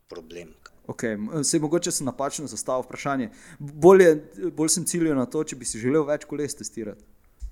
problem. 0.07 0.53
Okay. 0.88 1.17
Se 1.43 1.59
mogoče 1.59 1.91
sem 1.91 2.07
napačno 2.07 2.47
zastavil 2.47 2.86
vprašanje. 2.86 3.29
Bolje, 3.59 4.13
bolj 4.55 4.71
sem 4.77 4.86
ciljal 4.88 5.19
na 5.19 5.27
to, 5.27 5.43
če 5.43 5.59
bi 5.59 5.67
si 5.67 5.81
želel 5.83 6.07
več 6.07 6.24
koles 6.29 6.55
testirati. 6.55 7.03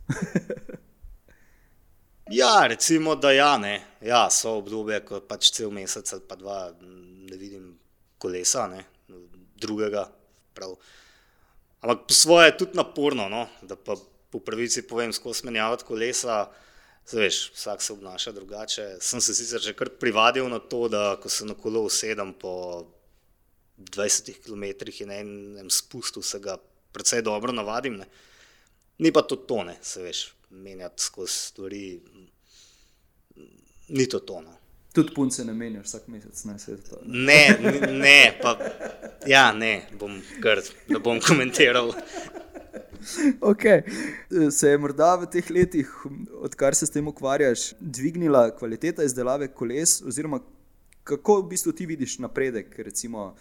Ja, 2.31 2.67
recimo, 2.67 3.15
da 3.15 3.31
ja, 3.31 3.57
ne. 3.57 3.85
ja, 4.01 4.29
so 4.33 4.55
obdobje, 4.57 4.97
ko 5.05 5.19
pač 5.21 5.51
cel 5.53 5.69
mesec 5.69 6.09
ali 6.13 6.23
pa 6.25 6.35
dva 6.35 6.57
ne 7.29 7.37
vidim 7.37 7.73
kolesa, 8.17 8.67
ne, 8.67 8.83
drugega. 9.55 10.07
Prav. 10.55 10.75
Ampak 11.81 12.07
po 12.07 12.13
svoje 12.13 12.47
je 12.47 12.57
tudi 12.57 12.77
naporno, 12.77 13.27
no, 13.29 13.47
da 13.61 13.75
pa 13.75 13.97
po 14.31 14.39
pravici 14.39 14.85
povem, 14.87 15.13
skozi 15.13 15.45
menjavati 15.45 15.85
kolesa. 15.87 16.45
Veš, 17.11 17.51
vsak 17.53 17.81
se 17.81 17.93
obnaša 17.93 18.31
drugače. 18.31 18.85
Sem 18.99 19.21
se 19.21 19.35
sicer 19.35 19.61
že 19.61 19.75
kar 19.77 19.91
privadil 19.99 20.49
na 20.49 20.59
to, 20.59 20.87
da 20.89 21.19
ko 21.21 21.29
se 21.29 21.45
na 21.45 21.53
kolo 21.53 21.83
usedem 21.85 22.33
po 22.33 22.85
20 23.77 24.41
km 24.41 24.63
in 24.63 25.07
na 25.07 25.19
enem 25.21 25.69
spustu, 25.69 26.21
se 26.21 26.39
ga 26.39 26.57
precej 26.91 27.21
dobro 27.21 27.51
navadim. 27.51 27.99
Ne. 28.01 28.07
Ni 28.97 29.11
pa 29.11 29.21
to 29.21 29.35
tone, 29.35 29.77
se 29.81 30.01
veš, 30.01 30.33
menjati 30.49 31.03
skozi 31.03 31.33
stvari, 31.33 32.01
ni 33.87 34.09
to 34.09 34.19
tono. 34.19 34.57
Tudi 34.95 35.13
punce 35.15 35.43
ne 35.45 35.53
menjaš 35.53 35.85
vsak 35.89 36.07
mesec, 36.07 36.43
ne 36.47 36.59
se 36.59 36.77
to. 36.83 37.01
Ne, 37.05 37.57
ne, 37.91 38.19
pa 38.41 38.55
ja, 39.27 39.49
ne, 39.53 39.87
bom 39.99 40.15
kar, 40.43 40.61
da 40.87 40.99
bom 40.99 41.19
komentiral. 41.19 41.91
Okay. 43.41 43.83
Se 44.51 44.71
je 44.71 44.77
morda 44.81 45.11
v 45.21 45.27
teh 45.29 45.51
letih, 45.51 45.91
odkar 46.41 46.75
se 46.75 46.87
s 46.87 46.93
tem 46.95 47.07
ukvarjaš, 47.07 47.73
dvignila 47.79 48.47
kvaliteta 48.57 49.03
izdelave 49.05 49.51
koles, 49.53 49.99
oziroma 50.01 50.39
kako 51.05 51.41
v 51.41 51.49
bistvu 51.53 51.75
ti 51.77 51.85
vidiš 51.85 52.17
napredek, 52.23 52.79
recimo 52.79 53.35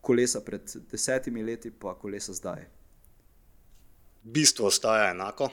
kolesa 0.00 0.40
pred 0.42 0.74
desetimi 0.90 1.44
leti, 1.44 1.70
pa 1.70 1.94
kolesa 1.94 2.34
zdaj? 2.34 2.64
Bistvo 4.22 4.66
ostaja 4.66 5.10
enako 5.12 5.50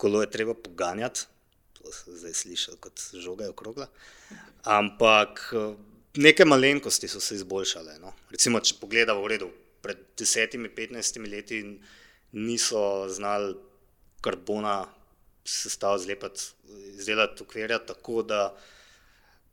kolo 0.00 0.20
je 0.20 0.30
treba 0.30 0.54
poganjati, 0.54 1.26
to 1.82 1.92
se 1.92 2.16
zdaj 2.22 2.34
sliši 2.34 2.76
kot 2.80 3.02
žoga 3.14 3.44
je 3.44 3.50
okrogla. 3.50 3.86
Ampak 4.62 5.52
neke 6.16 6.44
malenkosti 6.44 7.08
so 7.08 7.20
se 7.20 7.34
izboljšale. 7.34 7.98
No. 8.02 8.12
Recimo, 8.30 8.60
če 8.60 8.78
pogledamo 8.80 9.22
v 9.24 9.32
redu, 9.34 9.50
pred 9.80 10.00
desetimi, 10.18 10.68
petnajstimi 10.68 11.28
leti 11.30 11.62
niso 12.36 13.08
znali 13.08 13.54
karbona 14.20 14.84
sestav 15.44 15.98
zlepati, 15.98 16.50
izdelati 16.98 17.42
okvirja 17.42 17.78
tako, 17.86 18.22
da 18.22 18.42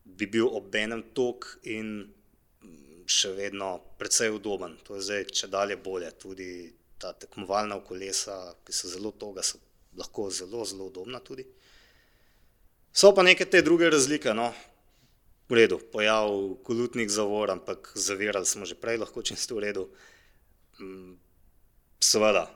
bi 0.04 0.28
bil 0.28 0.50
ob 0.52 0.76
enem 0.76 1.04
tok 1.16 1.48
in 1.64 1.94
še 3.08 3.32
vedno 3.38 3.78
precej 4.00 4.34
udoben. 4.36 4.76
To 4.88 4.98
je 4.98 5.06
zdaj 5.08 5.26
če 5.32 5.50
dalje 5.52 5.78
bolje. 5.80 6.12
Tudi 6.20 6.50
ta 7.00 7.14
tekmovalna 7.14 7.80
kolesa, 7.88 8.36
ki 8.66 8.76
so 8.76 8.92
zelo 8.92 9.14
toga, 9.16 9.44
so 9.44 9.60
lahko 9.98 10.28
zelo, 10.34 10.66
zelo 10.68 10.90
udobna 10.92 11.22
tudi. 11.24 11.46
So 12.94 13.14
pa 13.16 13.24
neke 13.24 13.46
te 13.46 13.62
druge 13.62 13.90
razlike. 13.90 14.34
No. 14.34 14.52
V 15.48 15.56
redu, 15.56 15.78
pojav 15.92 16.28
kolutnih 16.68 17.08
zavor, 17.10 17.52
ampak 17.52 17.94
zavirali 17.96 18.46
smo 18.46 18.68
že 18.68 18.76
prej, 18.76 19.00
lahko 19.00 19.24
čisto 19.24 19.56
v 19.56 19.64
redu. 19.64 19.88
Mm, 20.80 21.16
seveda, 22.04 22.50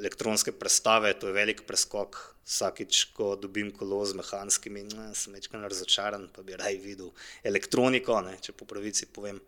elektronske 0.00 0.52
prestave, 0.52 1.14
to 1.14 1.30
je 1.30 1.36
velik 1.36 1.62
preskok. 1.68 2.18
Vsakič, 2.50 3.12
ko 3.14 3.36
dobim 3.38 3.70
kolo 3.70 4.02
z 4.02 4.18
mehanskimi, 4.18 4.82
ne, 4.90 5.12
sem 5.14 5.36
večkrat 5.36 5.70
razočaran, 5.70 6.26
pa 6.34 6.42
bi 6.42 6.56
raj 6.58 6.80
videl 6.82 7.12
elektroniko, 7.46 8.16
ne, 8.26 8.34
če 8.42 8.56
po 8.58 8.66
pravici 8.66 9.06
povem. 9.06 9.38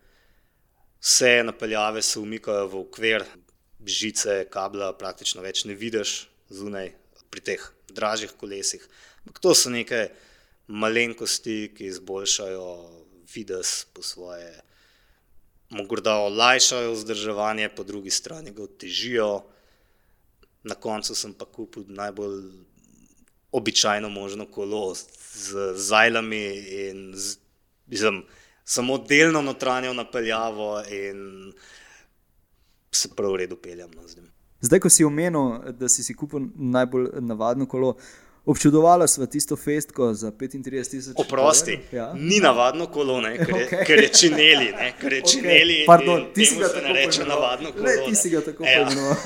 Vse 1.03 1.41
napeljave 1.43 1.99
se 1.99 2.21
umikajo 2.23 2.69
v 2.71 2.79
okvir, 2.85 3.25
žice, 3.83 4.45
kabla 4.47 4.93
praktično 4.95 5.43
več 5.43 5.65
ne 5.67 5.75
vidiš 5.75 6.29
zunaj, 6.47 6.93
pri 7.33 7.43
teh 7.43 7.65
dražjih 7.93 8.33
kolesih. 8.39 8.83
Ampak 9.23 9.39
to 9.39 9.55
so 9.55 9.69
neke 9.69 10.09
malenkosti, 10.67 11.73
ki 11.77 11.89
izboljšajo 11.91 12.67
vides 13.33 13.85
po 13.93 14.03
svoje, 14.03 14.51
morda 15.69 16.17
olajšajo 16.27 16.93
vzdrževanje, 16.93 17.69
po 17.75 17.83
drugi 17.83 18.09
strani 18.09 18.51
ga 18.51 18.63
otežijo. 18.63 19.43
Na 20.63 20.75
koncu 20.75 21.15
sem 21.15 21.33
pa 21.33 21.45
kupil 21.45 21.83
najbolj 21.87 22.39
običajno 23.51 24.09
možno 24.09 24.45
kolo 24.45 24.95
z 24.95 25.73
zajlami 25.75 26.45
in 26.87 27.11
z, 27.15 27.37
mislim, 27.87 28.23
samo 28.63 28.97
delno 28.97 29.41
notranjo 29.41 29.93
napeljavo 29.93 30.83
in 30.89 31.53
se 32.91 33.09
prav 33.15 33.31
v 33.31 33.35
redu 33.35 33.55
peljem. 33.55 33.91
No, 33.91 34.03
Zdaj, 34.63 34.79
ko 34.79 34.89
si 34.89 35.03
omenil, 35.03 35.57
da 35.75 35.89
si 35.91 36.03
si 36.03 36.13
kupil 36.15 36.45
najbolj 36.55 37.09
navadno 37.19 37.65
kolo, 37.67 37.97
občudovala 38.45 39.07
sva 39.07 39.25
tisto 39.27 39.57
festko 39.59 40.13
za 40.13 40.31
35 40.31 40.91
tisoč. 40.91 41.15
Oprosti, 41.19 41.79
ja? 41.91 42.13
ni 42.15 42.39
navadno 42.39 42.87
kolo, 42.87 43.19
ne, 43.21 43.35
ker, 43.37 43.53
okay. 43.53 43.79
je, 43.79 43.85
ker 43.87 44.03
je 44.03 44.09
čineli. 44.19 44.69
Ne, 44.71 44.93
ker 45.01 45.13
je 45.13 45.21
okay. 45.21 45.31
čineli 45.31 45.83
Pardon, 45.87 46.25
ti 46.35 46.45
si 46.45 46.59
ga 46.59 46.71
tako 46.71 46.95
reče 46.95 47.27
navadno 47.27 47.71
kolo. 47.71 47.83
Ne, 47.83 47.95
ti 48.07 48.15
si 48.15 48.29
ga 48.29 48.41
tako 48.41 48.63
ja. 48.63 48.85
pojmenoval. 48.85 49.15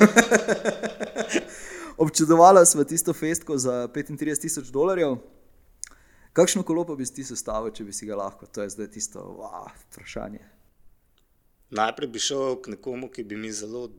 občudovala 1.98 2.66
sva 2.66 2.84
tisto 2.84 3.14
festko 3.14 3.58
za 3.58 3.88
35 3.94 4.42
tisoč 4.42 4.74
dolarjev. 4.74 5.18
Kakšno 6.34 6.64
kolo 6.64 6.86
pa 6.86 6.96
bi 6.96 7.06
si 7.06 7.14
ti 7.14 7.24
sestavil, 7.26 7.74
če 7.74 7.86
bi 7.86 7.94
si 7.94 8.06
ga 8.06 8.18
lahko? 8.18 8.46
To 8.54 8.62
je 8.62 8.70
zdaj 8.70 8.92
tisto 8.94 9.22
wow, 9.22 9.70
vprašanje. 9.88 10.42
Najprej 11.74 12.10
bi 12.10 12.22
šel 12.22 12.62
k 12.62 12.78
nekomu, 12.78 13.10
ki 13.10 13.24
bi 13.24 13.38
mi 13.38 13.52
zelo 13.52 13.90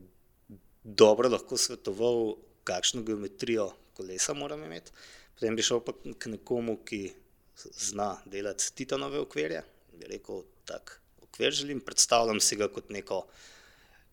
dobro 0.83 1.29
lahko 1.29 1.57
svetoval, 1.57 2.35
kakšno 2.63 3.01
geometrijo 3.01 3.71
kolesa 3.97 4.33
moram 4.33 4.63
imeti. 4.63 4.91
Potem 5.35 5.55
bi 5.55 5.63
šel 5.63 5.81
pa 5.83 5.93
k 6.19 6.31
nekomu, 6.35 6.77
ki 6.85 7.13
zna 7.55 8.17
delati 8.25 8.71
titanove 8.75 9.19
okvirje. 9.19 9.63
Bi 9.99 10.07
rekel, 10.11 10.43
tak 10.65 10.99
okvir 11.21 11.51
želim, 11.51 11.79
predstavljam 11.79 12.39
si 12.39 12.55
ga 12.55 12.67
kot 12.67 12.89
neko 12.89 13.25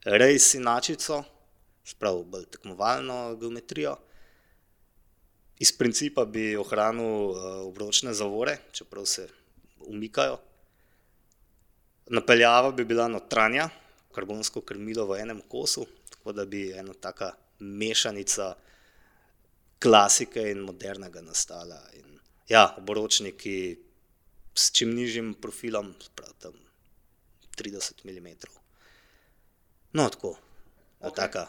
rejsinačico, 0.05 1.23
spravo 1.85 2.23
bolj 2.23 2.45
tekmovalno 2.51 3.37
geometrijo. 3.41 3.97
Iz 5.59 5.73
principa 5.73 6.25
bi 6.25 6.57
ohranil 6.57 7.31
uh, 7.31 7.39
obročne 7.67 8.15
zavore, 8.15 8.59
čeprav 8.73 9.07
se 9.07 9.29
umikajo. 9.87 10.39
Napeljava 12.07 12.71
bi 12.71 12.85
bila 12.85 13.09
notranja, 13.09 13.69
karbonsko 14.15 14.61
krmilo 14.61 15.07
v 15.07 15.21
enem 15.21 15.41
kosu, 15.49 15.87
tako 16.27 16.33
da 16.33 16.45
bi 16.45 16.73
ena 16.73 16.93
taka 16.95 17.33
mešanica 17.59 18.55
klasike 19.83 20.51
in 20.51 20.59
modernega 20.59 21.21
nastala. 21.23 21.81
In, 21.95 22.19
ja, 22.49 22.75
obročniki 22.79 23.79
s 24.55 24.73
čim 24.73 24.95
nižjim 24.95 25.35
profilom, 25.35 25.95
prav 26.15 26.33
tam 26.39 26.53
30 27.59 27.93
mm. 28.05 28.27
No, 29.93 30.09
tako, 30.09 30.37
okay. 31.01 31.15
taka 31.15 31.47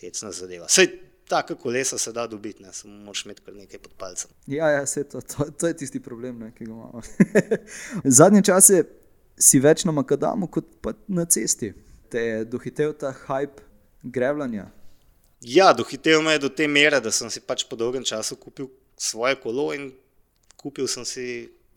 hecna 0.00 0.32
zadeva. 0.32 0.68
Sej, 0.68 1.04
Taka 1.28 1.54
kolesa 1.54 1.98
se 1.98 2.12
da 2.12 2.26
dobiti, 2.26 2.62
ne 2.62 2.72
samo 2.72 2.94
moraš 3.04 3.24
imeti 3.24 3.42
kar 3.44 3.54
nekaj 3.54 3.78
pod 3.78 3.92
palcem. 3.98 4.30
Ja, 4.46 4.70
ja 4.70 4.84
to, 4.86 5.20
to, 5.20 5.50
to 5.50 5.66
je 5.66 5.76
tisti 5.76 6.00
problem, 6.00 6.38
ne, 6.38 6.54
ki 6.54 6.64
ga 6.64 6.72
imamo. 6.72 7.02
Zadnje 8.18 8.42
čase 8.42 8.84
si 9.36 9.60
več 9.60 9.84
na 9.84 9.92
Makadamu 9.92 10.48
kot 10.48 10.64
pa 10.80 10.94
na 11.08 11.24
cesti. 11.24 11.74
Te 12.08 12.22
je 12.22 12.44
dohitev 12.44 12.94
ta 12.96 13.12
hype 13.26 13.67
grevljanja. 14.02 14.68
Ja, 15.40 15.72
dohitev 15.72 16.22
me 16.22 16.32
je 16.32 16.38
do 16.38 16.48
te 16.48 16.66
mere, 16.68 17.00
da 17.00 17.12
sem 17.14 17.30
si 17.30 17.40
pač 17.40 17.64
po 17.68 17.76
dolgem 17.78 18.04
času 18.04 18.36
kupil 18.36 18.70
svoje 18.98 19.38
kolo 19.38 19.70
in 19.74 19.92
kupil 20.58 20.88
sem 20.90 21.04
si 21.06 21.26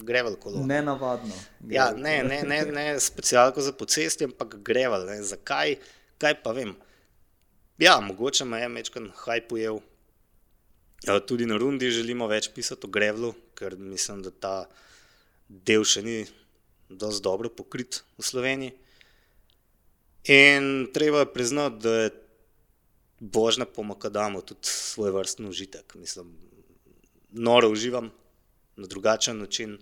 grevel 0.01 0.35
kolo. 0.35 0.65
Ne 0.65 0.81
navadno. 0.81 1.35
Ja, 1.69 1.91
ne, 1.93 2.23
ne, 2.23 2.41
ne, 2.51 2.63
ne 2.73 2.85
specialko 2.99 3.61
za 3.61 3.73
pocesti, 3.73 4.25
ampak 4.25 4.57
grevel. 4.65 5.05
Ne. 5.05 5.21
Zakaj? 5.23 5.77
Kaj 6.21 6.41
pa 6.43 6.53
vem. 6.57 6.73
Ja, 7.81 7.99
mogoče 8.01 8.45
me 8.45 8.61
je 8.61 8.69
večkrat 8.69 9.09
hajpujel. 9.25 9.79
Ja, 11.05 11.19
tudi 11.19 11.45
na 11.49 11.57
Rundi 11.57 11.89
želimo 11.89 12.27
več 12.29 12.51
pisati 12.53 12.85
o 12.85 12.89
grevlu, 12.89 13.33
ker 13.57 13.73
mislim, 13.77 14.21
da 14.21 14.29
ta 14.29 14.53
del 15.49 15.85
še 15.85 16.03
ni 16.05 16.19
dovolj 16.89 17.21
dobro 17.25 17.49
pokrit 17.49 18.03
v 18.19 18.25
Sloveniji. 18.25 18.75
In 20.23 20.87
treba 20.93 21.19
je 21.19 21.33
priznati, 21.33 21.79
da 21.83 21.93
je 21.93 22.09
božna 23.19 23.65
po 23.65 23.83
Makadamu 23.83 24.41
tudi 24.41 24.59
svoj 24.63 25.11
vrstni 25.11 25.49
užitek. 25.49 25.95
Mislim, 25.95 26.37
noro 27.31 27.69
uživam 27.69 28.11
na 28.75 28.87
drugačen 28.87 29.37
način, 29.37 29.77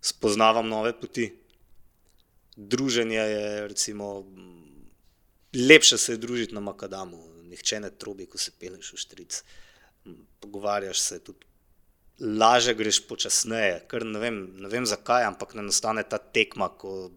spoznavam 0.00 0.68
nove 0.68 1.00
poti. 1.00 1.34
Druženje 2.56 3.16
je 3.16 3.68
recimo 3.68 4.24
lepše 5.54 5.98
se 5.98 6.12
je 6.12 6.16
družiti 6.16 6.54
na 6.54 6.60
Makadamu, 6.60 7.18
nihče 7.42 7.80
ne 7.80 7.90
trobi, 7.90 8.26
ko 8.26 8.38
se 8.38 8.52
peleš 8.60 8.92
v 8.92 8.96
štric. 8.96 9.42
Pogovarjaš 10.40 11.00
se 11.00 11.18
tudi. 11.24 11.46
Laže 12.18 12.74
greš 12.74 13.04
počasneje, 13.06 13.84
ker 13.90 14.04
ne 14.04 14.18
vem, 14.18 14.38
ne 14.58 14.68
vem 14.68 14.86
zakaj, 14.86 15.22
ampak 15.24 15.54
ne 15.54 15.62
nastane 15.62 16.02
ta 16.02 16.18
tekma, 16.18 16.66
ko 16.68 17.10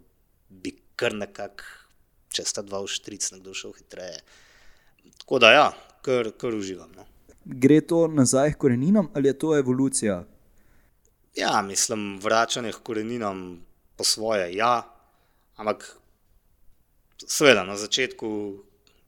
bi 0.49 0.75
kar 0.95 1.15
nekako, 1.17 1.65
če 2.31 2.45
sta 2.47 2.63
dva 2.65 2.81
v 2.83 2.91
štric, 2.91 3.27
nekdo 3.35 3.53
šel 3.57 3.75
hitreje. 3.77 4.19
Tako 5.23 5.39
da, 5.43 5.51
ja, 5.53 5.67
kar, 6.05 6.31
kar 6.39 6.55
uživam. 6.55 6.91
No. 6.95 7.07
Gre 7.45 7.81
to 7.85 8.05
nazaj 8.07 8.53
k 8.55 8.61
koreninam 8.65 9.09
ali 9.17 9.31
je 9.31 9.37
to 9.39 9.55
evolucija? 9.57 10.21
Ja, 11.35 11.61
mislim, 11.63 12.19
vračanje 12.19 12.73
k 12.75 12.83
koreninam 12.83 13.61
po 13.95 14.03
svoje, 14.03 14.51
ja, 14.55 14.81
ampak 15.55 16.01
Seveda, 17.27 17.61
na 17.63 17.77
začetku, 17.77 18.27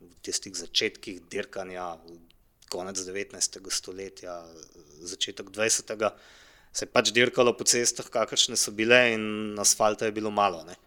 v 0.02 0.16
tistih 0.22 0.54
začetkih 0.54 1.24
dirkanja, 1.32 1.98
konec 2.70 3.00
19. 3.02 3.58
stoletja, 3.70 4.44
začetek 5.02 5.50
20. 5.50 6.10
se 6.74 6.86
je 6.86 6.90
pač 6.90 7.10
dirkalo 7.14 7.54
po 7.58 7.66
cestah, 7.66 8.06
kakršne 8.06 8.58
so 8.58 8.72
bile, 8.72 9.14
in 9.14 9.58
asfalta 9.58 10.06
je 10.06 10.14
bilo 10.14 10.32
malo. 10.32 10.64
Ne. 10.66 10.78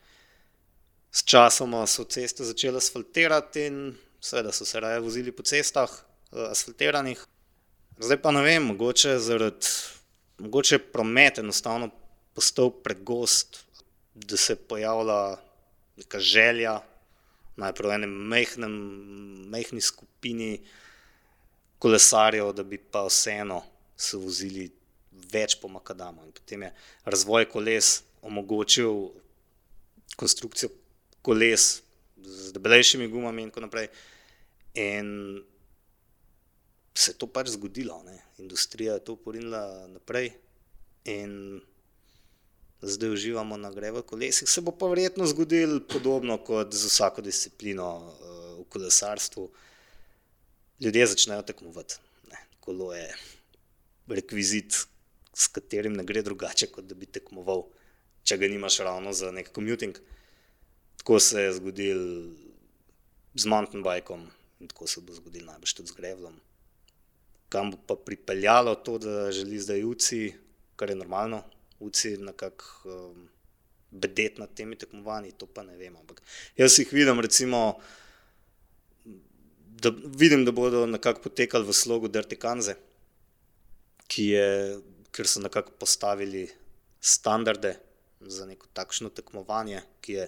S 1.17 1.25
časom 1.25 1.73
so 1.89 2.05
ceste 2.05 2.45
začele 2.45 2.77
asfaltirati, 2.77 3.67
in 3.71 3.95
seveda 4.21 4.53
so 4.53 4.67
se 4.69 4.81
raje 4.81 5.01
vozili 5.01 5.33
po 5.33 5.43
cestah, 5.43 5.91
eh, 6.33 6.51
asfaltiranih. 6.51 7.23
Zdaj 7.99 8.19
pa 8.23 8.31
ne 8.37 8.43
vem, 8.45 8.67
mogoče 8.69 9.19
zaradi 9.19 9.73
mogoče 10.39 10.79
promet 10.79 11.39
enostavno 11.39 11.91
postal 12.35 12.71
pregost, 12.71 13.65
da 14.15 14.37
se 14.37 14.53
je 14.53 14.57
pojavila 14.57 15.41
neka 15.97 16.21
želja 16.21 16.81
najprej 17.57 17.89
v 17.89 17.95
enem 17.95 18.11
mehkem, 18.29 18.73
mehki 19.49 19.81
skupini 19.81 20.61
kolesarjev, 21.79 22.53
da 22.53 22.63
bi 22.63 22.79
pa 22.79 23.07
vseeno 23.07 23.63
se 23.97 24.17
vozili 24.17 24.69
več 25.33 25.57
po 25.61 25.69
Makadamu. 25.69 26.25
In 26.27 26.33
potem 26.33 26.63
je 26.63 26.73
razvoj 27.05 27.49
koles 27.49 28.03
omogočil 28.23 29.09
konstrukcijo 30.17 30.69
koles 31.27 31.83
z 32.23 32.55
debelejšimi 32.55 33.11
gumami 33.11 33.43
in 33.43 33.51
tako 33.51 33.67
naprej. 33.67 33.91
In 34.79 35.09
se 36.95 37.11
je 37.11 37.19
to 37.19 37.27
pač 37.27 37.51
zgodilo, 37.57 37.99
ne? 38.07 38.17
industrija 38.39 38.95
je 38.95 39.05
to 39.05 39.17
porinila 39.17 39.87
naprej. 39.91 40.31
In 41.05 41.61
zdaj 42.83 43.11
uživamo 43.11 43.57
na 43.57 43.71
grevo 43.71 44.03
kolesih. 44.03 44.49
Se 44.49 44.61
bo 44.61 44.73
pa 44.73 44.89
verjetno 44.91 45.27
zgodilo 45.27 45.81
podobno 45.89 46.39
kot 46.39 46.75
z 46.75 46.91
vsako 46.91 47.23
disciplino 47.23 47.89
uh, 47.99 48.61
v 48.61 48.65
kolesarstvu. 48.69 49.49
Ljudje 50.81 51.07
začnejo 51.07 51.43
tekmovati. 51.43 51.97
Ne, 52.31 52.43
kolo 52.61 52.93
je 52.95 53.07
rekvizit, 54.09 54.77
s 55.35 55.49
katerim 55.49 55.97
ne 55.97 56.05
gre 56.05 56.23
drugače, 56.23 56.69
kot 56.73 56.85
da 56.89 56.95
bi 56.95 57.09
tekmoval, 57.09 57.65
če 58.25 58.39
ga 58.39 58.49
nimaš 58.49 58.79
ravno 58.85 59.13
za 59.13 59.33
nek 59.33 59.51
commuting. 59.55 59.97
Tako 61.07 61.21
se 61.23 61.41
je 61.41 61.53
zgodil 61.53 62.01
z 63.35 63.47
mountain 63.47 63.83
bikom 63.83 64.25
in 64.59 64.67
tako 64.67 64.89
se 64.91 65.01
bo 65.01 65.15
zgodil 65.15 65.45
najbrž 65.47 65.73
tudi 65.79 65.93
z 65.93 65.95
grevlom. 65.95 66.35
Kam 67.49 67.71
bo 67.71 67.79
pa 67.79 67.95
pripeljalo 67.95 68.75
to, 68.75 68.97
da 68.99 69.31
želi 69.31 69.61
zdaj 69.63 69.85
UCI, 69.87 70.35
kar 70.75 70.91
je 70.91 70.97
normalno, 70.99 71.45
vsi 71.79 72.17
nekako 72.19 72.91
um, 72.91 73.29
bedeti 73.91 74.41
nad 74.41 74.51
temi 74.51 74.75
tekmovanji, 74.75 75.31
to 75.39 75.47
pa 75.47 75.63
ne 75.63 75.77
vem. 75.79 75.95
Ampak 75.95 76.23
jaz 76.59 76.75
jih 76.81 76.91
vidim, 76.91 77.23
recimo, 77.23 77.79
da, 79.79 79.93
vidim, 80.19 80.43
da 80.45 80.51
bodo 80.51 80.89
nekako 80.91 81.29
potekali 81.29 81.71
v 81.71 81.77
slogu 81.85 82.11
Dirty 82.11 82.35
Kanze, 82.35 82.75
ker 84.11 85.23
so 85.23 85.45
nekako 85.45 85.79
postavili 85.79 86.49
standarde 86.99 87.77
za 88.21 88.47
neko 88.51 88.67
takšno 88.75 89.15
tekmovanje, 89.15 89.85
ki 90.03 90.19
je 90.19 90.27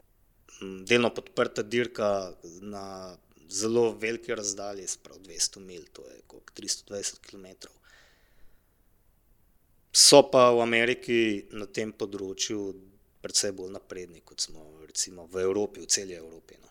delno 0.87 1.11
podprta 1.15 1.63
dirka 1.63 2.33
na 2.61 3.17
zelo 3.49 3.93
veliki 3.93 4.35
razdalji, 4.35 4.87
spravo 4.87 5.21
200 5.21 5.61
mil, 5.61 5.85
to 5.93 6.03
je 6.03 6.21
kot 6.27 6.51
320 6.57 7.21
km. 7.21 7.47
So 9.93 10.23
pa 10.31 10.51
v 10.53 10.61
Ameriki 10.63 11.49
na 11.53 11.67
tem 11.67 11.93
področju 11.93 12.61
precej 13.25 13.55
bolj 13.57 13.73
napredni, 13.75 14.21
kot 14.21 14.41
smo 14.41 14.63
recimo 14.87 15.27
v 15.27 15.43
Evropi, 15.43 15.81
v 15.81 15.89
celi 15.91 16.15
Evropi. 16.15 16.59
No. 16.63 16.69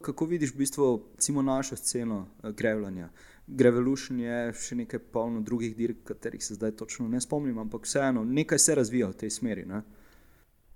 Kako 0.00 0.26
vidiš 0.26 0.54
v 0.54 0.62
bistvu 0.64 0.88
recimo, 1.16 1.42
našo 1.42 1.76
sceno 1.76 2.26
uh, 2.26 2.50
grevljanja? 2.50 3.10
Grevolution 3.46 4.20
je 4.20 4.52
še 4.54 4.76
nekaj 4.82 5.00
polno 5.12 5.40
drugih 5.42 5.74
dirk, 5.76 6.04
katerih 6.12 6.42
se 6.44 6.54
zdaj 6.54 6.76
točno 6.78 7.08
ne 7.08 7.20
spomnim, 7.20 7.58
ampak 7.58 7.88
vseeno 7.88 8.24
nekaj 8.24 8.58
se 8.58 8.74
razvija 8.74 9.08
v 9.10 9.18
tej 9.24 9.32
smeri. 9.34 9.64
Ne? 9.66 9.82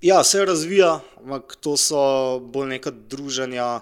Ja, 0.04 0.24
se 0.24 0.44
razvija, 0.44 1.00
ampak 1.16 1.54
to 1.64 1.78
so 1.80 1.98
bolj 2.38 2.74
neka 2.74 2.90
druženja, 2.92 3.80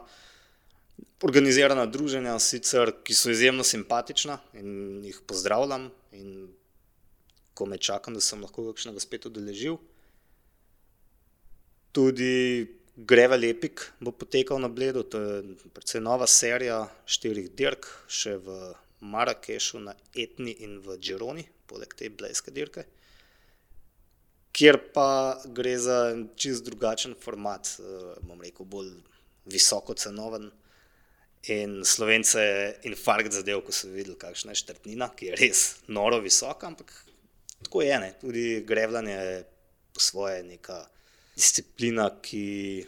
organizirana 1.27 1.87
druženja, 1.91 2.37
sicer, 2.39 2.93
ki 3.03 3.17
so 3.19 3.33
izjemno 3.35 3.65
simpatična 3.67 4.37
in 4.55 5.01
jih 5.03 5.19
pozdravljam. 5.27 5.89
In 6.15 6.47
ko 7.59 7.67
me 7.67 7.79
čakam, 7.79 8.15
da 8.15 8.23
sem 8.23 8.39
lahko 8.39 8.69
kakšnega 8.69 9.03
spet 9.03 9.27
udeležil. 9.33 9.81
Tudi 11.91 12.71
Greva 12.95 13.35
Lepik 13.37 13.89
bo 13.99 14.15
potekal 14.15 14.63
na 14.63 14.71
Bledu, 14.71 15.03
to 15.03 15.19
je 15.27 15.43
predvsem 15.75 16.07
nova 16.07 16.31
serija 16.31 16.85
štirih 17.03 17.51
dirk, 17.51 17.91
še 18.07 18.39
v 18.39 18.61
Marrakešu, 19.03 19.83
na 19.91 19.99
Etni 20.15 20.55
in 20.63 20.79
v 20.87 21.01
Džironi, 21.03 21.49
poleg 21.67 21.99
te 21.99 22.15
blejske 22.15 22.55
dirke. 22.55 22.87
Kjer 24.63 24.77
pa 24.95 25.43
gre 25.51 25.73
za 25.83 25.97
čist 26.39 26.63
drugačen 26.63 27.17
format, 27.19 27.67
eh, 27.83 28.03
bom 28.23 28.39
rekel, 28.39 28.63
bolj 28.63 28.93
visoko 29.51 29.97
cenoven. 29.99 30.53
In 31.51 31.81
slovence 31.85 32.39
je 32.39 32.69
infarkt 32.87 33.35
zadev, 33.35 33.65
ko 33.67 33.75
so 33.75 33.91
videli, 33.91 34.15
kakšna 34.15 34.55
je 34.55 34.61
štrtnina, 34.61 35.09
ki 35.19 35.33
je 35.33 35.41
res 35.41 35.63
noro 35.89 36.21
visoka, 36.23 36.71
ampak 36.71 36.95
tako 37.65 37.83
je, 37.83 37.99
ne. 37.99 38.13
tudi 38.21 38.63
grevljanje 38.63 39.19
je 39.19 39.45
po 39.93 40.01
svoje 40.01 40.45
neka 40.47 40.79
disciplina, 41.35 42.07
ki, 42.23 42.87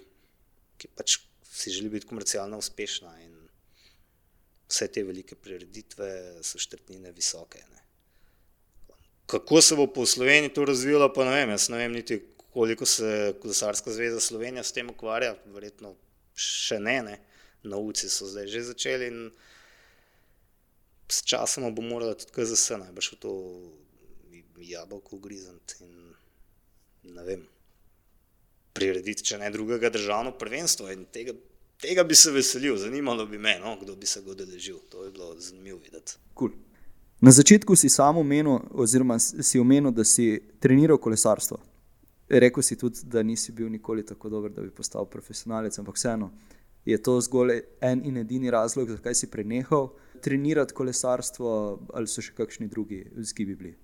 ki 0.79 0.95
pač 0.95 1.19
si 1.51 1.75
želi 1.75 1.91
biti 1.97 2.07
komercialno 2.07 2.63
uspešna. 2.63 3.17
Vse 4.71 4.93
te 4.95 5.03
velike 5.03 5.35
prireditve 5.35 6.39
so 6.47 6.63
štrtnine 6.63 7.11
visoke. 7.11 7.67
Ne. 7.73 7.84
Kako 9.27 9.61
se 9.63 9.77
bo 9.77 9.87
po 9.87 10.07
Sloveniji 10.07 10.53
to 10.55 10.65
razvijalo, 10.65 11.13
pa 11.13 11.25
ne 11.25 11.37
vem. 11.37 11.51
Jaz 11.51 11.69
ne 11.69 11.79
vem 11.79 11.93
niti, 11.93 12.21
koliko 12.53 12.87
se 12.87 13.35
Kolesarska 13.43 13.93
zveza 13.93 14.21
Slovenija 14.21 14.63
s 14.63 14.73
tem 14.73 14.91
ukvarja, 14.91 15.35
verjetno 15.55 15.95
še 16.35 16.79
ne, 16.81 16.99
ne. 17.03 17.17
nauci 17.65 18.11
so 18.13 18.27
zdaj 18.29 18.47
že 18.47 18.61
začeli 18.63 19.07
in 19.09 19.31
s 21.09 21.25
časom 21.25 21.69
bo 21.75 21.83
morala 21.83 22.15
tudi 22.15 22.33
KZS 22.33 22.77
najbrž 22.81 23.13
v 23.13 23.17
to 23.21 23.33
jabolko 24.61 25.17
ugrizniti 25.17 25.85
in 25.85 26.13
ne 27.15 27.25
vem, 27.25 27.43
prirediti, 28.73 29.25
če 29.29 29.39
ne 29.39 29.51
drugega, 29.53 29.91
državno 29.93 30.33
prvenstvo 30.41 30.89
in 30.93 31.05
tega, 31.13 31.35
tega 31.81 32.05
bi 32.05 32.17
se 32.17 32.33
veselil, 32.33 32.79
zanimalo 32.81 33.27
bi 33.29 33.39
me, 33.39 33.59
no, 33.61 33.77
kdo 33.81 33.97
bi 33.97 34.09
se 34.09 34.23
ga 34.25 34.33
udeležil, 34.33 34.81
to 34.91 35.05
bi 35.05 35.13
bilo 35.13 35.35
zanimivo 35.37 35.79
videti. 35.85 36.17
Cool. 36.33 36.57
Na 37.21 37.31
začetku 37.31 37.77
si 37.77 37.89
samo 37.89 38.21
omenil, 38.21 38.59
oziroma 38.71 39.19
si 39.19 39.59
omenil, 39.59 39.93
da 39.93 40.05
si 40.05 40.41
treniral 40.61 40.99
kolesarstvo. 40.99 41.59
Rekl 42.29 42.61
si 42.61 42.77
tudi, 42.77 43.05
da 43.05 43.23
nisi 43.23 43.53
bil 43.53 43.71
nikoli 43.71 44.05
tako 44.07 44.29
dober, 44.29 44.51
da 44.51 44.63
bi 44.63 44.71
postal 44.71 45.07
profesionalec, 45.07 45.79
ampak 45.79 45.97
vseeno 45.97 46.31
je 46.85 47.03
to 47.03 47.21
zgolj 47.21 47.61
en 47.81 48.03
in 48.05 48.17
edini 48.17 48.51
razlog, 48.51 48.91
zakaj 48.91 49.15
si 49.15 49.31
prenehal 49.31 49.89
trenirati 50.23 50.75
kolesarstvo, 50.75 51.51
ali 51.95 52.09
so 52.09 52.23
še 52.25 52.35
kakšni 52.37 52.69
drugi 52.69 53.03
zgibi 53.17 53.57
bili. 53.57 53.75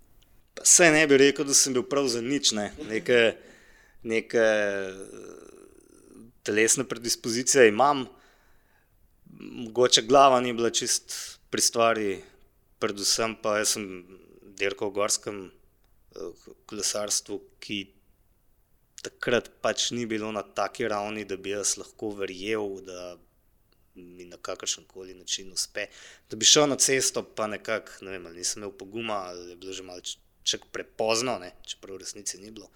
Vse 0.61 0.91
ne 0.93 1.07
bi 1.09 1.17
rekel, 1.21 1.47
da 1.49 1.57
sem 1.57 1.73
bil 1.77 1.87
prav 1.89 2.09
za 2.13 2.21
nič, 2.21 2.53
ne. 2.57 2.71
neke, 2.89 3.21
neke 4.03 4.45
telesne 6.45 6.85
predispozicije 6.89 7.69
imam, 7.69 8.05
mogoče 9.41 10.05
glava 10.09 10.41
ni 10.41 10.53
bila 10.53 10.71
čist 10.71 11.17
pri 11.51 11.65
stvari, 11.65 12.11
predvsem 12.81 13.37
pa 13.43 13.59
jaz 13.61 13.77
sem 13.77 13.87
dirkal 14.61 14.91
v 14.91 14.97
gorskem 14.99 15.41
kolesarstvu, 16.71 17.39
ki 17.63 17.81
takrat 19.05 19.49
pač 19.65 19.91
ni 19.97 20.07
bilo 20.07 20.31
na 20.33 20.43
taki 20.43 20.89
ravni, 20.89 21.25
da 21.25 21.37
bi 21.37 21.55
jaz 21.55 21.77
lahko 21.81 22.13
verjel, 22.19 22.81
da 22.85 23.17
mi 23.95 24.27
na 24.29 24.37
kakršen 24.37 24.85
koli 24.89 25.15
način 25.15 25.53
uspe. 25.53 25.87
Da 26.31 26.37
bi 26.37 26.49
šel 26.49 26.69
na 26.69 26.77
cesto, 26.77 27.23
pa 27.23 27.47
nekako, 27.47 28.05
ne 28.05 28.17
vem, 28.17 28.29
nisem 28.35 28.63
imel 28.63 28.75
poguma, 28.77 29.23
ali 29.31 29.51
je 29.51 29.57
bilo 29.57 29.73
že 29.77 29.87
malček 29.87 30.67
prepozno, 30.73 31.39
ne, 31.39 31.53
čeprav 31.67 31.99
v 31.99 32.05
resnici 32.05 32.41
ni 32.41 32.51
bilo. 32.51 32.71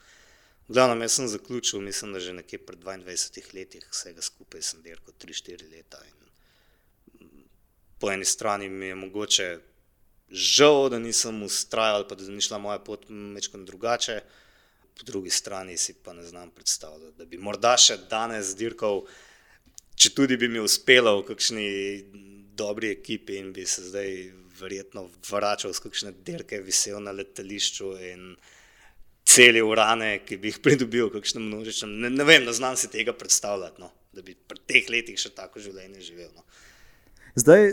V 0.69 0.73
glavnem, 0.73 1.05
jaz 1.05 1.19
sem 1.19 1.29
zaključil, 1.29 1.81
mislim, 1.85 2.13
da 2.17 2.21
že 2.21 2.33
nekje 2.33 2.59
pri 2.67 2.81
dvaindvajsetih 2.81 3.53
letih, 3.55 3.89
vsega 3.93 4.23
skupaj 4.25 4.63
sem 4.63 4.85
tri, 5.19 5.35
štiri 5.35 5.69
leta 5.69 6.01
in 6.09 6.25
po 8.01 8.11
eni 8.11 8.25
strani 8.25 8.69
mi 8.69 8.87
je 8.87 8.95
mogoče 8.95 9.59
žal, 10.35 10.89
da 10.91 10.99
nisem 10.99 11.45
vztrajal 11.47 12.03
ali 12.03 12.09
pa 12.09 12.19
da 12.19 12.27
ni 12.29 12.43
šla 12.43 12.59
moja 12.59 12.79
pot 12.83 13.07
majčkeno 13.09 13.65
drugače, 13.65 14.21
po 14.95 15.07
drugi 15.07 15.31
strani 15.31 15.77
si 15.77 15.95
pa 15.95 16.13
ne 16.13 16.23
znam 16.27 16.51
predstavljati, 16.51 17.19
da 17.19 17.25
bi 17.25 17.39
morda 17.39 17.75
še 17.79 17.97
danes 18.11 18.55
dirkal, 18.59 19.03
četudi 19.97 20.37
bi 20.37 20.49
mi 20.49 20.63
uspelo 20.63 21.17
v 21.21 21.27
kakšni 21.31 21.69
dobri 22.55 22.93
ekipi 22.95 23.39
in 23.39 23.53
bi 23.53 23.67
se 23.67 23.83
zdaj 23.83 24.11
verjetno 24.61 25.09
vračal 25.31 25.75
s 25.75 25.83
kakšne 25.83 26.13
dirke, 26.27 26.61
visel 26.63 27.03
na 27.03 27.13
letališču 27.13 27.91
in 28.11 28.35
celil 29.25 29.73
rane, 29.75 30.21
ki 30.27 30.39
bi 30.39 30.53
jih 30.53 30.61
pridobil 30.63 31.09
v 31.09 31.17
kakšnem 31.17 31.49
množičnem, 31.49 31.95
ne, 32.05 32.11
ne 32.13 32.27
vem, 32.29 32.45
ne 32.45 32.53
znam 32.55 32.77
si 32.79 32.91
tega 32.93 33.15
predstavljati, 33.17 33.83
no, 33.83 33.91
da 34.15 34.23
bi 34.23 34.37
pri 34.37 34.61
teh 34.69 34.91
letih 34.93 35.19
še 35.19 35.33
tako 35.35 35.63
življenje 35.65 36.05
živel, 36.05 36.31
no. 36.37 36.45
Zdaj, 37.35 37.73